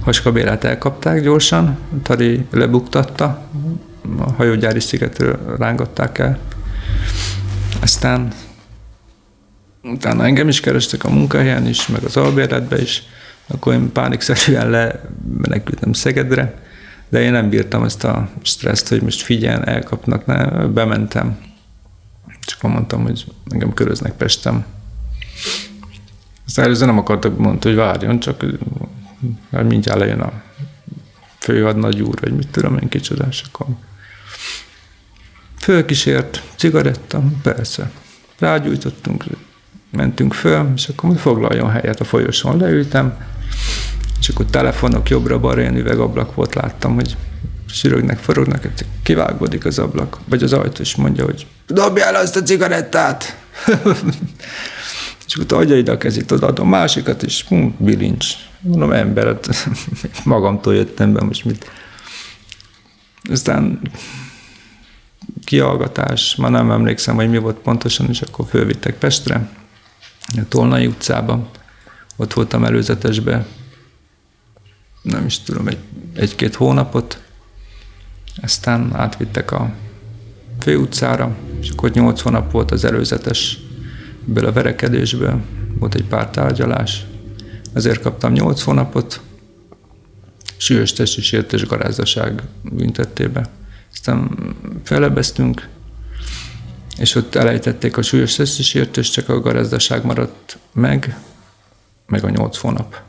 Haska 0.03 0.31
Bélát 0.31 0.63
elkapták 0.63 1.21
gyorsan, 1.21 1.77
Tari 2.03 2.45
lebuktatta, 2.51 3.41
a 4.19 4.31
hajógyári 4.31 4.79
szigetről 4.79 5.55
rángatták 5.59 6.17
el. 6.17 6.39
Aztán 7.81 8.31
utána 9.83 10.25
engem 10.25 10.47
is 10.47 10.59
kerestek 10.59 11.03
a 11.03 11.09
munkahelyen 11.09 11.67
is, 11.67 11.87
meg 11.87 12.03
az 12.03 12.17
albérletbe 12.17 12.81
is, 12.81 13.03
akkor 13.47 13.73
én 13.73 13.91
pánikszerűen 13.91 14.69
lemenekültem 14.69 15.93
Szegedre, 15.93 16.61
de 17.09 17.21
én 17.21 17.31
nem 17.31 17.49
bírtam 17.49 17.83
ezt 17.83 18.03
a 18.03 18.29
stresszt, 18.41 18.87
hogy 18.87 19.01
most 19.01 19.21
figyeljen, 19.21 19.67
elkapnak, 19.67 20.25
ne, 20.25 20.45
bementem. 20.65 21.37
Csak 22.47 22.61
mondtam, 22.61 23.01
hogy 23.01 23.25
engem 23.49 23.73
köröznek 23.73 24.13
Pestem. 24.13 24.65
Aztán 26.45 26.65
előző 26.65 26.85
nem 26.85 26.97
akartak 26.97 27.37
mondani, 27.37 27.75
hogy 27.75 27.75
várjon, 27.75 28.19
csak 28.19 28.45
mert 29.49 29.67
mindjárt 29.67 29.99
lejön 29.99 30.19
a 30.19 30.41
főhadnagy 31.39 32.01
úr, 32.01 32.19
vagy 32.19 32.35
mit 32.35 32.47
tudom 32.47 32.77
én 32.77 32.89
kicsodás, 32.89 33.43
akkor 33.47 33.67
fölkísért, 35.59 36.43
cigaretta, 36.55 37.23
persze. 37.41 37.91
Rágyújtottunk, 38.39 39.25
mentünk 39.89 40.33
föl, 40.33 40.71
és 40.75 40.87
akkor 40.87 41.17
foglaljon 41.17 41.69
helyet 41.69 41.99
a 41.99 42.03
folyosón, 42.03 42.57
leültem, 42.57 43.27
és 44.19 44.29
akkor 44.29 44.45
telefonok 44.45 45.09
jobbra-balra, 45.09 45.61
ilyen 45.61 45.75
üvegablak 45.75 46.35
volt, 46.35 46.55
láttam, 46.55 46.93
hogy 46.93 47.17
sürögnek, 47.69 48.17
forognak, 48.17 48.61
hogy 48.61 48.85
kivágódik 49.03 49.65
az 49.65 49.79
ablak, 49.79 50.19
vagy 50.25 50.43
az 50.43 50.53
ajtó 50.53 50.81
is 50.81 50.95
mondja, 50.95 51.25
hogy 51.25 51.47
dobjál 51.67 52.15
azt 52.15 52.35
a 52.35 52.43
cigarettát! 52.43 53.37
és 55.27 55.35
akkor 55.35 55.61
adja 55.61 55.77
ide 55.77 55.91
a 55.91 55.97
kezét, 55.97 56.31
odaadom 56.31 56.69
másikat, 56.69 57.23
és 57.23 57.45
hm, 57.47 57.67
bilincs. 57.77 58.27
Mondom, 58.59 58.91
emberet, 58.91 59.45
hát 59.55 60.25
magamtól 60.25 60.75
jöttem 60.75 61.13
be, 61.13 61.23
most 61.23 61.45
mit. 61.45 61.69
Aztán 63.29 63.81
kihallgatás, 65.43 66.35
már 66.35 66.51
nem 66.51 66.71
emlékszem, 66.71 67.15
hogy 67.15 67.29
mi 67.29 67.37
volt 67.37 67.57
pontosan, 67.57 68.07
és 68.09 68.21
akkor 68.21 68.45
fölvittek 68.49 68.97
Pestre. 68.97 69.49
a 70.37 70.47
Tolnai 70.47 70.87
utcában. 70.87 71.49
Ott 72.15 72.33
voltam 72.33 72.63
előzetesbe, 72.63 73.45
nem 75.01 75.25
is 75.25 75.39
tudom, 75.39 75.67
egy, 75.67 75.79
egy-két 76.15 76.55
hónapot. 76.55 77.21
Aztán 78.41 78.95
átvittek 78.95 79.51
a 79.51 79.73
főutcára, 80.59 81.35
és 81.59 81.69
akkor 81.69 81.91
nyolc 81.91 82.21
hónap 82.21 82.51
volt 82.51 82.71
az 82.71 82.85
előzetes 82.85 83.59
ebből 84.27 84.45
a 84.45 84.51
verekedésből. 84.51 85.41
Volt 85.79 85.95
egy 85.95 86.03
pár 86.03 86.29
tárgyalás. 86.29 87.05
Ezért 87.73 88.01
kaptam 88.01 88.31
nyolc 88.31 88.61
hónapot, 88.61 89.21
súlyos 90.57 90.93
testi 90.93 91.21
sértés 91.21 91.65
garázdaság 91.65 92.41
büntettébe. 92.71 93.49
Aztán 93.93 94.29
felebeztünk, 94.83 95.67
és 96.97 97.15
ott 97.15 97.35
elejtették 97.35 97.97
a 97.97 98.01
súlyos 98.01 98.35
testi 98.35 98.63
sértést, 98.63 99.13
csak 99.13 99.29
a 99.29 99.39
garázdaság 99.39 100.05
maradt 100.05 100.57
meg, 100.73 101.19
meg 102.07 102.23
a 102.23 102.29
nyolc 102.29 102.57
hónap. 102.57 103.01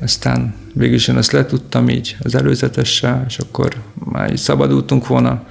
Aztán 0.00 0.54
végül 0.74 0.94
is 0.94 1.08
én 1.08 1.16
azt 1.16 1.32
letudtam 1.32 1.88
így 1.88 2.16
az 2.22 2.34
előzetessel, 2.34 3.24
és 3.28 3.38
akkor 3.38 3.82
már 3.94 4.30
így 4.30 4.36
szabadultunk 4.36 5.06
volna, 5.06 5.46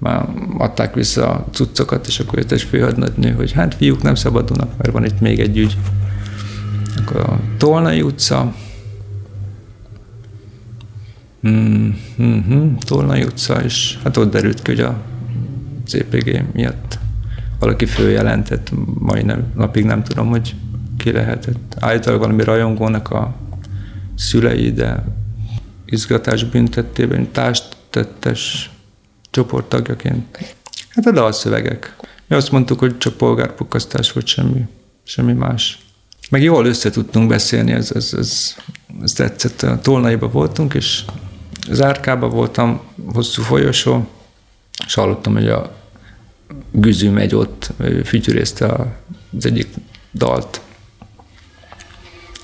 már 0.00 0.28
adták 0.58 0.94
vissza 0.94 1.30
a 1.30 1.46
cuccokat, 1.52 2.06
és 2.06 2.20
akkor 2.20 2.38
jött 2.38 2.52
egy 2.52 2.62
főhadnagynő, 2.62 3.32
hogy 3.32 3.52
hát 3.52 3.74
fiúk 3.74 4.02
nem 4.02 4.14
szabadulnak, 4.14 4.76
mert 4.76 4.92
van 4.92 5.04
itt 5.04 5.20
még 5.20 5.40
egy 5.40 5.58
ügy. 5.58 5.76
Akkor 6.96 7.20
a 7.20 7.40
Tolnai 7.56 8.02
utca, 8.02 8.54
Mm-hmm, 11.48 12.74
Tolnai 12.78 13.22
utca, 13.22 13.62
és 13.62 13.98
hát 14.04 14.16
ott 14.16 14.30
derült 14.30 14.62
ki, 14.62 14.70
hogy 14.70 14.80
a 14.80 15.00
CPG 15.86 16.44
miatt 16.52 16.98
valaki 17.58 17.86
följelentett, 17.86 18.72
mai 18.98 19.22
nem, 19.22 19.52
napig 19.56 19.84
nem 19.84 20.02
tudom, 20.02 20.28
hogy 20.28 20.54
ki 20.96 21.12
lehetett. 21.12 21.76
Állítólag 21.78 22.20
valami 22.20 22.44
rajongónak 22.44 23.10
a 23.10 23.34
szülei, 24.14 24.72
de 24.72 25.04
izgatás 25.84 26.44
büntettében 26.44 27.32
társtettes 27.32 28.70
csoporttagjaként. 29.30 30.38
Hát 30.88 31.06
a 31.06 31.10
dalszövegek. 31.10 31.96
Mi 32.26 32.36
azt 32.36 32.50
mondtuk, 32.50 32.78
hogy 32.78 32.98
csak 32.98 33.16
polgárpukkasztás 33.16 34.12
volt 34.12 34.26
semmi, 34.26 34.66
semmi 35.02 35.32
más. 35.32 35.78
Meg 36.30 36.42
jól 36.42 36.66
össze 36.66 36.90
tudtunk 36.90 37.28
beszélni, 37.28 37.72
ez, 37.72 37.90
ez, 37.94 38.14
ez, 38.18 38.54
ez 39.02 39.12
tetszett. 39.12 39.62
A 39.62 39.80
Tolnaiba 39.80 40.30
voltunk, 40.30 40.74
és 40.74 41.04
az 41.70 41.82
árkában 41.82 42.30
voltam, 42.30 42.80
hosszú 43.12 43.42
folyosó, 43.42 44.08
és 44.86 44.94
hallottam, 44.94 45.32
hogy 45.32 45.48
a 45.48 45.78
Güzű 46.70 47.10
megy 47.10 47.34
ott, 47.34 47.72
fütyűrészte 48.04 48.66
az 49.36 49.46
egyik 49.46 49.68
dalt. 50.14 50.60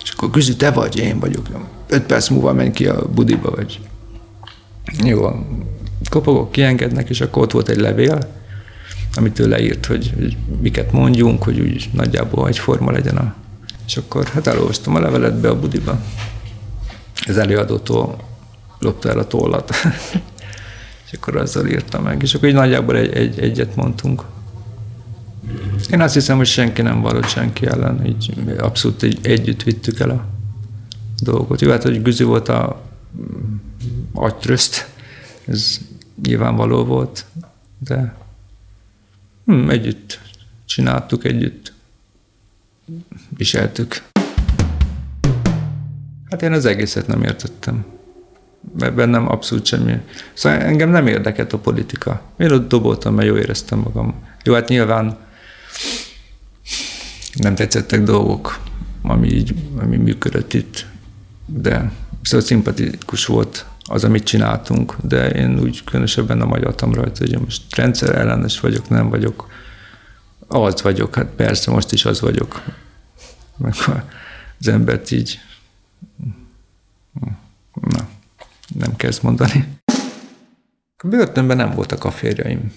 És 0.03 0.11
akkor 0.11 0.31
Güzű, 0.31 0.53
te 0.53 0.71
vagy, 0.71 0.97
én 0.97 1.19
vagyok. 1.19 1.49
Öt 1.89 2.03
perc 2.03 2.29
múlva 2.29 2.53
menj 2.53 2.71
ki 2.71 2.87
a 2.87 3.09
budiba, 3.09 3.51
vagy. 3.51 3.81
Jó, 5.05 5.29
kopogok, 6.11 6.53
kiengednek, 6.53 7.09
és 7.09 7.21
akkor 7.21 7.43
ott 7.43 7.51
volt 7.51 7.69
egy 7.69 7.81
levél, 7.81 8.19
amit 9.15 9.39
ő 9.39 9.49
leírt, 9.49 9.87
hogy, 9.87 10.13
hogy 10.15 10.37
miket 10.61 10.93
mondjunk, 10.93 11.43
hogy 11.43 11.61
úgy 11.61 11.89
nagyjából 11.93 12.49
egyforma 12.49 12.91
legyen 12.91 13.17
a... 13.17 13.35
És 13.87 13.97
akkor 13.97 14.25
hát 14.25 14.47
elolvastam 14.47 14.95
a 14.95 15.01
levelet 15.01 15.41
be 15.41 15.49
a 15.49 15.59
budiba. 15.59 16.01
Az 17.27 17.39
előadótól 17.39 18.17
lopta 18.79 19.09
el 19.09 19.19
a 19.19 19.27
tollat. 19.27 19.75
és 21.07 21.13
akkor 21.17 21.37
azzal 21.37 21.67
írtam 21.67 22.03
meg. 22.03 22.23
És 22.23 22.35
akkor 22.35 22.49
így 22.49 22.55
nagyjából 22.55 22.97
egy, 22.97 23.13
egy, 23.13 23.39
egyet 23.39 23.77
mondtunk. 23.77 24.23
Én 25.91 26.01
azt 26.01 26.15
hiszem, 26.15 26.37
hogy 26.37 26.47
senki 26.47 26.83
nem 26.83 27.01
vallott 27.01 27.29
senki 27.29 27.67
ellen, 27.67 28.07
így 28.07 28.33
abszolút 28.59 29.03
így 29.03 29.19
együtt 29.23 29.63
vittük 29.63 30.01
el 30.01 30.11
a 30.11 30.25
dolgot. 31.21 31.61
Jó, 31.61 31.71
hát, 31.71 31.83
hogy 31.83 32.03
Güzi 32.03 32.25
volt 32.25 32.49
a 32.49 32.83
mm, 33.19 33.55
agytröszt, 34.13 34.89
ez 35.47 35.79
nyilvánvaló 36.23 36.85
volt, 36.85 37.25
de 37.79 38.15
hm, 39.45 39.71
együtt 39.71 40.21
csináltuk, 40.65 41.25
együtt 41.25 41.73
viseltük. 43.37 44.03
Hát 46.31 46.43
én 46.43 46.53
az 46.53 46.65
egészet 46.65 47.07
nem 47.07 47.23
értettem 47.23 47.85
bennem 48.75 49.29
abszolút 49.29 49.67
semmi. 49.67 50.01
Szóval 50.35 50.59
engem 50.59 50.91
nem 50.91 51.07
érdekelt 51.07 51.53
a 51.53 51.59
politika. 51.59 52.23
Én 52.39 52.51
ott 52.51 52.69
doboltam, 52.69 53.15
mert 53.15 53.29
jól 53.29 53.39
éreztem 53.39 53.79
magam. 53.79 54.15
Jó, 54.45 54.55
hát 54.55 54.69
nyilván 54.69 55.17
nem 57.35 57.55
tetszettek 57.55 58.03
dolgok, 58.03 58.59
ami 59.03 59.29
így 59.29 59.55
ami 59.81 59.97
működött 59.97 60.55
itt, 60.55 60.87
de 61.47 61.93
szóval 62.23 62.47
szimpatikus 62.47 63.27
volt 63.27 63.67
az, 63.87 64.05
amit 64.05 64.25
csináltunk, 64.25 64.97
de 65.03 65.31
én 65.31 65.59
úgy 65.61 65.85
különösebben 65.85 66.37
nem 66.37 66.53
agyaltam 66.53 66.95
rajta, 66.95 67.25
hogy 67.25 67.39
most 67.41 67.77
rendszer 67.77 68.15
ellenes 68.15 68.61
vagyok, 68.61 68.89
nem 68.89 69.09
vagyok. 69.09 69.49
Az 70.47 70.83
vagyok, 70.83 71.15
hát 71.15 71.27
persze, 71.27 71.71
most 71.71 71.93
is 71.93 72.05
az 72.05 72.21
vagyok. 72.21 72.63
Meg 73.57 73.75
az 74.59 74.69
embert 74.69 75.11
így 75.11 75.39
na, 77.81 78.09
nem 78.75 78.97
kezd 78.97 79.23
mondani. 79.23 79.79
A 80.97 81.09
börtönben 81.09 81.57
nem 81.57 81.71
voltak 81.71 82.05
a 82.05 82.11
férjaim. 82.11 82.73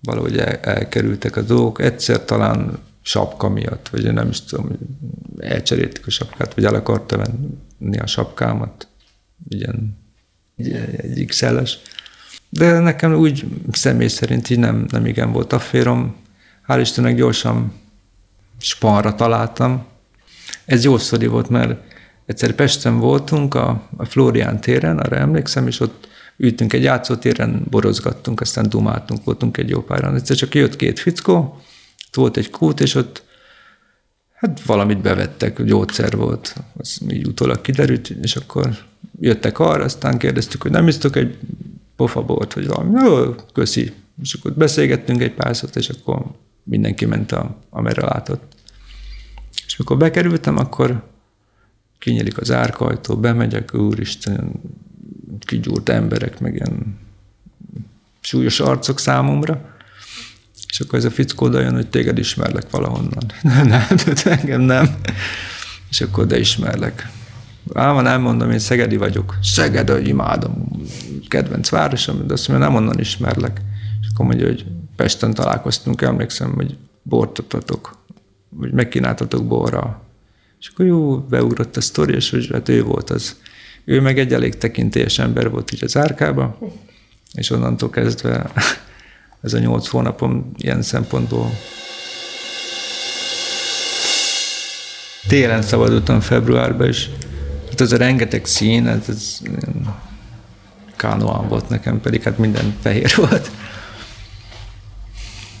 Valahogy 0.00 0.38
el, 0.38 0.56
elkerültek 0.56 1.36
a 1.36 1.42
dolgok. 1.42 1.80
Egyszer 1.80 2.24
talán 2.24 2.78
sapka 3.02 3.48
miatt, 3.48 3.88
vagy 3.88 4.04
én 4.04 4.12
nem 4.12 4.28
is 4.28 4.40
tudom, 4.40 4.70
elcserélték 5.38 6.06
a 6.06 6.10
sapkát, 6.10 6.54
vagy 6.54 6.64
el 6.64 6.74
akarta 6.74 7.16
venni 7.16 7.98
a 7.98 8.06
sapkámat. 8.06 8.88
Ilyen 9.48 10.03
egy 10.56 11.24
x 11.26 11.44
De 12.48 12.78
nekem 12.78 13.14
úgy 13.14 13.44
személy 13.72 14.08
szerint 14.08 14.50
így 14.50 14.58
nem, 14.58 14.86
nem 14.90 15.06
igen 15.06 15.32
volt 15.32 15.52
a 15.52 15.58
férom. 15.58 16.16
Hál' 16.68 16.78
Istennek 16.80 17.16
gyorsan 17.16 17.72
spanra 18.60 19.14
találtam. 19.14 19.84
Ez 20.64 20.84
jó 20.84 20.98
sztori 20.98 21.26
volt, 21.26 21.48
mert 21.48 21.92
Egyszer 22.26 22.52
Pesten 22.52 22.98
voltunk 22.98 23.54
a, 23.54 23.88
a 23.96 24.04
Florián 24.04 24.60
téren, 24.60 24.98
arra 24.98 25.16
emlékszem, 25.16 25.66
és 25.66 25.80
ott 25.80 26.08
ültünk 26.36 26.72
egy 26.72 26.82
játszótéren, 26.82 27.62
borozgattunk, 27.70 28.40
aztán 28.40 28.68
dumáltunk, 28.68 29.24
voltunk 29.24 29.56
egy 29.56 29.68
jó 29.68 29.82
páran. 29.82 30.14
Egyszer 30.14 30.36
csak 30.36 30.54
jött 30.54 30.76
két 30.76 30.98
fickó, 30.98 31.36
ott 32.06 32.14
volt 32.14 32.36
egy 32.36 32.50
kút, 32.50 32.80
és 32.80 32.94
ott 32.94 33.22
hát 34.34 34.62
valamit 34.62 35.00
bevettek, 35.00 35.62
gyógyszer 35.62 36.16
volt, 36.16 36.54
az 36.76 36.98
így 37.08 37.26
utólag 37.26 37.60
kiderült, 37.60 38.08
és 38.08 38.36
akkor 38.36 38.76
jöttek 39.20 39.58
arra, 39.58 39.84
aztán 39.84 40.18
kérdeztük, 40.18 40.62
hogy 40.62 40.70
nem 40.70 40.88
isztok 40.88 41.16
egy 41.16 41.38
pofabort, 41.96 42.54
vagy 42.54 42.66
valami. 42.66 43.00
Jó, 43.00 43.34
köszi. 43.52 43.92
És 44.22 44.34
akkor 44.34 44.52
beszélgettünk 44.52 45.20
egy 45.20 45.34
pár 45.34 45.56
szót, 45.56 45.76
és 45.76 45.88
akkor 45.88 46.24
mindenki 46.62 47.04
ment, 47.04 47.32
a, 47.32 47.56
amerre 47.70 48.02
látott. 48.02 48.54
És 49.66 49.76
mikor 49.76 49.96
bekerültem, 49.96 50.58
akkor 50.58 51.02
kinyílik 51.98 52.38
az 52.38 52.50
árkajtó, 52.50 53.16
bemegyek, 53.16 53.74
úristen, 53.74 54.52
kigyúrt 55.38 55.88
emberek, 55.88 56.40
meg 56.40 56.54
ilyen 56.54 56.98
súlyos 58.20 58.60
arcok 58.60 58.98
számomra, 58.98 59.74
és 60.68 60.80
akkor 60.80 60.98
ez 60.98 61.04
a 61.04 61.10
fickó 61.10 61.50
jön, 61.52 61.74
hogy 61.74 61.88
téged 61.88 62.18
ismerlek 62.18 62.70
valahonnan. 62.70 63.30
nem, 63.42 63.66
nem, 63.66 63.82
engem 64.24 64.60
nem. 64.60 64.96
És 65.90 66.00
akkor 66.00 66.26
de 66.26 66.38
ismerlek. 66.38 67.10
Ám 67.72 68.02
nem 68.02 68.20
mondom, 68.20 68.50
én 68.50 68.58
Szegedi 68.58 68.96
vagyok. 68.96 69.38
Szeged, 69.42 69.90
hogy 69.90 70.08
imádom, 70.08 70.82
kedvenc 71.28 71.68
városom, 71.68 72.26
de 72.26 72.32
azt 72.32 72.48
mondja, 72.48 72.66
nem 72.66 72.76
onnan 72.76 73.00
ismerlek. 73.00 73.60
És 74.00 74.06
akkor 74.12 74.26
mondja, 74.26 74.46
hogy 74.46 74.66
Pesten 74.96 75.34
találkoztunk, 75.34 76.02
emlékszem, 76.02 76.54
hogy 76.54 76.76
bortotatok, 77.02 77.96
hogy 78.58 78.72
megkínáltatok 78.72 79.46
borra 79.46 80.04
és 80.64 80.70
akkor 80.70 80.86
jó, 80.86 81.18
beugrott 81.18 81.76
a 81.76 81.80
sztori, 81.80 82.14
és 82.14 82.30
hogy 82.30 82.48
hát 82.52 82.68
ő 82.68 82.82
volt 82.82 83.10
az. 83.10 83.36
Ő 83.84 84.00
meg 84.00 84.18
egy 84.18 84.32
elég 84.32 84.56
tekintélyes 84.56 85.18
ember 85.18 85.50
volt 85.50 85.72
így 85.72 85.84
az 85.84 85.96
árkába, 85.96 86.58
és 87.32 87.50
onnantól 87.50 87.90
kezdve 87.90 88.50
ez 89.42 89.52
a 89.52 89.58
nyolc 89.58 89.88
hónapom 89.88 90.52
ilyen 90.56 90.82
szempontból 90.82 91.50
télen 95.28 95.62
szabadultam 95.62 96.20
februárban, 96.20 96.86
és 96.86 97.08
hát 97.78 97.86
az 97.86 97.92
a 97.92 97.96
rengeteg 97.96 98.46
szín, 98.46 98.86
ez, 98.86 99.08
ez 99.08 99.40
kánoán 100.96 101.48
volt 101.48 101.68
nekem, 101.68 102.00
pedig 102.00 102.22
hát 102.22 102.38
minden 102.38 102.76
fehér 102.82 103.12
volt. 103.28 103.50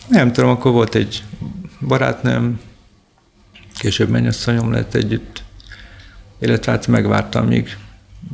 Nem 0.08 0.32
tudom, 0.32 0.50
akkor 0.50 0.72
volt 0.72 0.94
egy 0.94 1.22
barátnőm, 1.80 2.60
Később 3.78 4.08
mennyasszonyom 4.08 4.72
lett 4.72 4.94
együtt, 4.94 5.42
illetve 6.38 6.72
hát 6.72 6.86
megvártam, 6.86 7.46
míg 7.46 7.76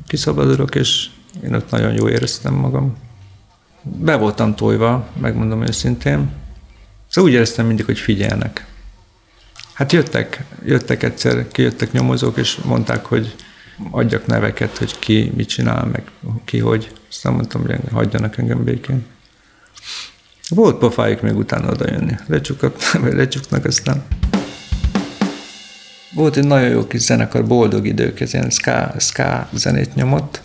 kiszabadulok, 0.06 0.74
és 0.74 1.06
én 1.44 1.54
ott 1.54 1.70
nagyon 1.70 1.92
jó 1.92 2.08
éreztem 2.08 2.54
magam. 2.54 2.96
Be 3.82 4.16
voltam 4.16 4.54
tojva, 4.54 5.08
megmondom 5.20 5.62
őszintén. 5.62 6.30
Szóval 7.08 7.30
úgy 7.30 7.36
éreztem 7.36 7.66
mindig, 7.66 7.84
hogy 7.84 7.98
figyelnek. 7.98 8.66
Hát 9.72 9.92
jöttek, 9.92 10.44
jöttek 10.64 11.02
egyszer, 11.02 11.48
kijöttek 11.48 11.92
nyomozók, 11.92 12.36
és 12.36 12.56
mondták, 12.56 13.04
hogy 13.04 13.34
adjak 13.90 14.26
neveket, 14.26 14.78
hogy 14.78 14.98
ki 14.98 15.32
mit 15.36 15.48
csinál, 15.48 15.84
meg 15.84 16.02
ki 16.44 16.58
hogy. 16.58 16.92
Aztán 17.10 17.32
mondtam, 17.32 17.60
hogy 17.60 17.78
hagyjanak 17.92 18.36
engem 18.36 18.64
békén. 18.64 19.06
Volt 20.48 20.78
pofájuk 20.78 21.20
még 21.20 21.36
utána 21.36 21.70
oda 21.70 21.90
jönni. 21.90 22.14
Lecsuknak 23.16 23.64
aztán. 23.64 24.04
Volt 26.14 26.36
egy 26.36 26.46
nagyon 26.46 26.68
jó 26.68 26.86
kis 26.86 27.00
zenekar, 27.00 27.46
Boldog 27.46 27.86
Idők, 27.86 28.20
ez 28.20 28.34
ilyen 28.34 28.50
ska, 28.50 28.94
ska 28.98 29.48
zenét 29.52 29.94
nyomott, 29.94 30.42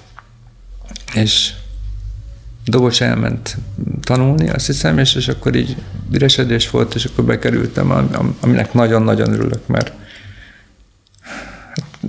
és 1.13 1.53
Dobos 2.65 3.01
elment 3.01 3.57
tanulni, 4.01 4.49
azt 4.49 4.65
hiszem, 4.65 4.97
és, 4.97 5.15
és 5.15 5.27
akkor 5.27 5.55
így 5.55 5.75
üresedés 6.11 6.69
volt, 6.69 6.95
és 6.95 7.05
akkor 7.05 7.25
bekerültem, 7.25 8.09
aminek 8.39 8.73
nagyon-nagyon 8.73 9.33
örülök, 9.33 9.67
mert 9.67 9.91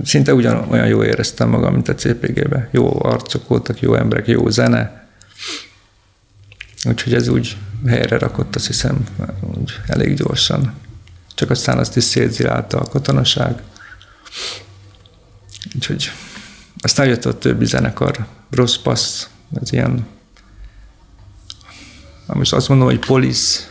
szinte 0.03 0.33
ugyan 0.33 0.69
olyan 0.69 0.87
jó 0.87 1.03
éreztem 1.03 1.49
magam, 1.49 1.73
mint 1.73 1.87
a 1.87 1.95
CPG-be. 1.95 2.69
Jó 2.71 3.03
arcok 3.03 3.47
voltak, 3.47 3.79
jó 3.79 3.95
emberek, 3.95 4.27
jó 4.27 4.49
zene. 4.49 5.07
Úgyhogy 6.83 7.13
ez 7.13 7.27
úgy 7.27 7.57
helyre 7.87 8.17
rakott, 8.17 8.55
azt 8.55 8.67
hiszem, 8.67 9.05
úgy 9.57 9.79
elég 9.87 10.15
gyorsan. 10.15 10.73
Csak 11.35 11.49
aztán 11.49 11.77
azt 11.77 11.97
is 11.97 12.03
szétzirálta 12.03 12.79
a 12.79 12.87
katonaság. 12.87 13.61
Úgyhogy 15.75 16.11
aztán 16.79 17.07
jött 17.07 17.25
a 17.25 17.37
többi 17.37 17.65
zenekar, 17.65 18.25
Rossz 18.49 18.75
Passz, 18.75 19.27
ez 19.61 19.73
ilyen 19.73 20.05
most 22.33 22.53
azt 22.53 22.69
mondom, 22.69 22.87
hogy 22.87 22.99
polisz 22.99 23.67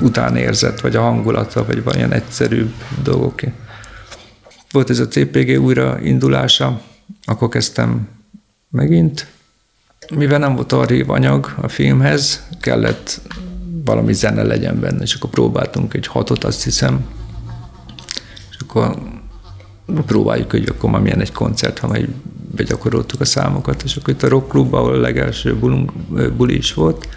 utánérzet, 0.00 0.80
vagy 0.80 0.96
a 0.96 1.00
hangulata, 1.00 1.64
vagy 1.64 1.82
valamilyen 1.82 2.12
egyszerűbb 2.12 2.72
dolgok. 3.02 3.40
Volt 4.74 4.90
ez 4.90 4.98
a 4.98 5.08
CPG 5.08 5.60
újraindulása, 5.60 6.80
akkor 7.24 7.48
kezdtem 7.48 8.08
megint. 8.70 9.26
Mivel 10.14 10.38
nem 10.38 10.54
volt 10.54 10.72
archív 10.72 11.10
anyag 11.10 11.54
a 11.60 11.68
filmhez, 11.68 12.46
kellett 12.60 13.20
valami 13.84 14.12
zene 14.12 14.42
legyen 14.42 14.80
benne, 14.80 15.02
és 15.02 15.14
akkor 15.14 15.30
próbáltunk 15.30 15.94
egy 15.94 16.06
hatot, 16.06 16.44
azt 16.44 16.64
hiszem, 16.64 17.04
és 18.50 18.56
akkor 18.60 18.98
próbáljuk, 20.06 20.50
hogy 20.50 20.68
akkor 20.68 20.90
már 20.90 21.00
milyen 21.00 21.20
egy 21.20 21.32
koncert, 21.32 21.78
ha 21.78 21.86
majd 21.86 22.08
begyakoroltuk 22.54 23.20
a 23.20 23.24
számokat, 23.24 23.82
és 23.82 23.96
akkor 23.96 24.14
itt 24.14 24.22
a 24.22 24.28
rock 24.28 24.48
klubban, 24.48 24.80
ahol 24.80 24.94
a 24.94 25.00
legelső 25.00 25.56
bulunk, 25.56 25.92
buli 26.36 26.56
is 26.56 26.74
volt, 26.74 27.08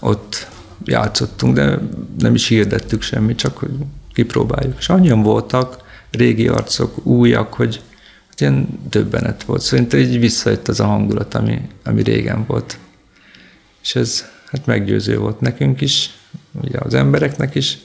ott 0.00 0.48
játszottunk, 0.84 1.54
de 1.54 1.78
nem 2.18 2.34
is 2.34 2.48
hirdettük 2.48 3.02
semmit, 3.02 3.38
csak 3.38 3.58
hogy 3.58 3.72
kipróbáljuk. 4.12 4.78
És 4.78 4.88
annyian 4.88 5.22
voltak, 5.22 5.88
régi 6.10 6.48
arcok, 6.48 7.06
újak, 7.06 7.54
hogy 7.54 7.80
hát 8.28 8.40
ilyen 8.40 8.68
döbbenet 8.90 9.42
volt. 9.44 9.60
Szerintem 9.60 10.00
így 10.00 10.18
visszajött 10.18 10.68
az 10.68 10.80
a 10.80 10.86
hangulat, 10.86 11.34
ami, 11.34 11.60
ami 11.84 12.02
régen 12.02 12.44
volt. 12.46 12.78
És 13.82 13.94
ez 13.94 14.24
hát 14.46 14.66
meggyőző 14.66 15.18
volt 15.18 15.40
nekünk 15.40 15.80
is, 15.80 16.10
ugye 16.62 16.78
az 16.78 16.94
embereknek 16.94 17.54
is, 17.54 17.78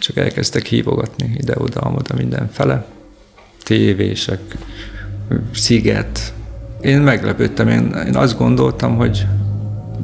csak 0.00 0.16
elkezdtek 0.16 0.66
hívogatni 0.66 1.36
ide-oda, 1.38 1.80
amoda 1.80 2.14
mindenfele. 2.14 2.86
Tévések, 3.62 4.56
sziget. 5.54 6.32
Én 6.80 7.00
meglepődtem, 7.00 7.68
én, 7.68 7.92
én 8.06 8.16
azt 8.16 8.38
gondoltam, 8.38 8.96
hogy 8.96 9.26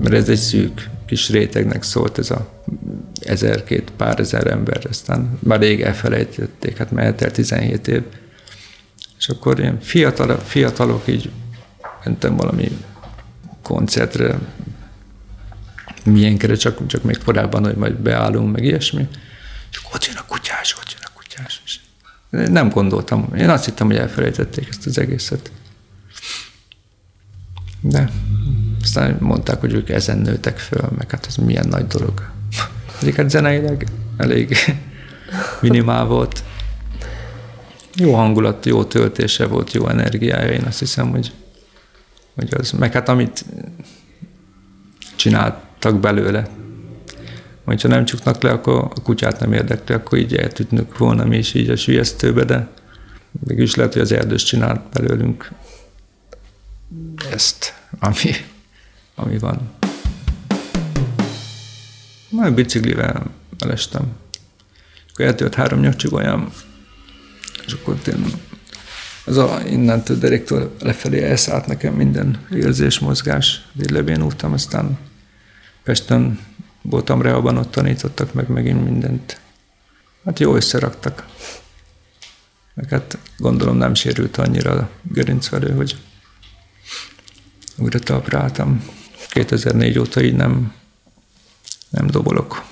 mert 0.02 0.14
ez 0.14 0.28
egy 0.28 0.38
szűk 0.38 0.90
kis 1.06 1.30
rétegnek 1.30 1.82
szólt 1.82 2.18
ez 2.18 2.30
a 2.30 2.53
ezer-két 3.20 3.92
pár 3.96 4.20
ezer 4.20 4.46
ember, 4.46 4.86
aztán 4.88 5.38
már 5.42 5.60
rég 5.60 5.82
elfelejtették, 5.82 6.76
hát 6.76 6.90
mehet 6.90 7.22
el 7.22 7.30
17 7.30 7.88
év. 7.88 8.02
És 9.18 9.28
akkor 9.28 9.58
ilyen 9.60 9.80
fiatal, 9.80 10.38
fiatalok 10.38 11.08
így 11.08 11.30
mentem 12.04 12.36
valami 12.36 12.78
koncertre, 13.62 14.38
milyenkere, 16.04 16.54
csak, 16.54 16.86
csak 16.86 17.02
még 17.02 17.18
korábban, 17.24 17.64
hogy 17.64 17.76
majd 17.76 17.94
beállunk, 17.94 18.52
meg 18.52 18.64
ilyesmi. 18.64 19.08
És 19.70 19.76
akkor 19.76 19.94
ott 19.94 20.04
jön 20.04 20.16
a 20.16 20.24
kutyás, 20.28 20.76
ott 20.76 20.92
jön 20.92 21.02
a 21.04 21.10
kutyás. 21.14 21.62
És 21.64 21.78
nem 22.30 22.68
gondoltam, 22.68 23.34
én 23.36 23.48
azt 23.48 23.64
hittem, 23.64 23.86
hogy 23.86 23.96
elfelejtették 23.96 24.68
ezt 24.68 24.86
az 24.86 24.98
egészet. 24.98 25.50
De 27.80 28.10
aztán 28.82 29.16
mondták, 29.20 29.60
hogy 29.60 29.72
ők 29.72 29.88
ezen 29.88 30.18
nőtek 30.18 30.58
föl, 30.58 30.88
meg 30.96 31.10
hát 31.10 31.26
ez 31.26 31.36
milyen 31.36 31.68
nagy 31.68 31.86
dolog. 31.86 32.30
Egyébként 33.04 33.32
hát 33.32 33.42
zeneileg 33.42 33.86
elég 34.16 34.56
minimál 35.60 36.04
volt. 36.04 36.42
Jó 37.94 38.14
hangulat, 38.14 38.66
jó 38.66 38.84
töltése 38.84 39.46
volt, 39.46 39.72
jó 39.72 39.88
energiája, 39.88 40.52
én 40.52 40.62
azt 40.62 40.78
hiszem, 40.78 41.10
hogy, 41.10 41.32
hogy 42.34 42.54
az. 42.58 42.70
Meg 42.70 42.92
hát 42.92 43.08
amit 43.08 43.44
csináltak 45.16 46.00
belőle, 46.00 46.48
majd 47.64 47.80
ha 47.80 47.88
nem 47.88 48.04
csuknak 48.04 48.42
le, 48.42 48.50
akkor 48.50 48.74
a 48.74 49.00
kutyát 49.02 49.40
nem 49.40 49.52
érdekli, 49.52 49.94
akkor 49.94 50.18
így 50.18 50.34
eltűnünk 50.34 50.98
volna 50.98 51.24
mi 51.24 51.36
is 51.36 51.54
így 51.54 51.70
a 51.70 51.76
sülyeztőbe, 51.76 52.44
de 52.44 52.68
mégis 53.46 53.74
lehet, 53.74 53.92
hogy 53.92 54.02
az 54.02 54.12
erdős 54.12 54.42
csinált 54.42 54.80
belőlünk 54.92 55.50
ezt, 57.30 57.74
ami 57.98 58.30
ami 59.14 59.38
van. 59.38 59.70
Majd 62.34 62.54
biciklivel 62.54 63.30
elestem. 63.58 64.02
Akkor 65.12 65.24
eltölt 65.24 65.54
három 65.54 65.80
nyakcsigolyám, 65.80 66.52
és 67.66 67.72
akkor 67.72 67.98
én 68.06 68.24
az 69.24 69.36
a 69.36 69.60
innentől 69.66 70.18
deréktől 70.18 70.74
lefelé 70.80 71.22
elszállt 71.22 71.66
nekem 71.66 71.94
minden 71.94 72.46
érzés, 72.52 72.98
mozgás. 72.98 73.66
Így 73.80 73.90
lebénultam, 73.90 74.52
aztán 74.52 74.98
Pesten 75.82 76.38
voltam 76.82 77.22
rehaban, 77.22 77.56
ott 77.56 77.70
tanítottak 77.70 78.32
meg 78.32 78.48
megint 78.48 78.84
mindent. 78.84 79.40
Hát 80.24 80.38
jó 80.38 80.54
összeraktak. 80.54 81.26
Meg 82.74 82.88
hát 82.88 83.18
gondolom 83.36 83.76
nem 83.76 83.94
sérült 83.94 84.36
annyira 84.36 84.70
a 84.70 84.88
gerincvelő, 85.02 85.74
hogy 85.74 85.96
újra 87.76 87.98
talpra 87.98 88.38
álltam. 88.38 88.84
2004 89.28 89.98
óta 89.98 90.22
így 90.22 90.34
nem, 90.34 90.72
nem 91.94 92.06
dobolok. 92.06 92.64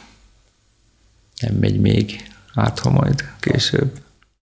Nem 1.41 1.55
megy 1.55 1.81
még, 1.81 2.31
át 2.55 2.79
ha 2.79 2.91
majd 2.91 3.25
később. 3.41 4.01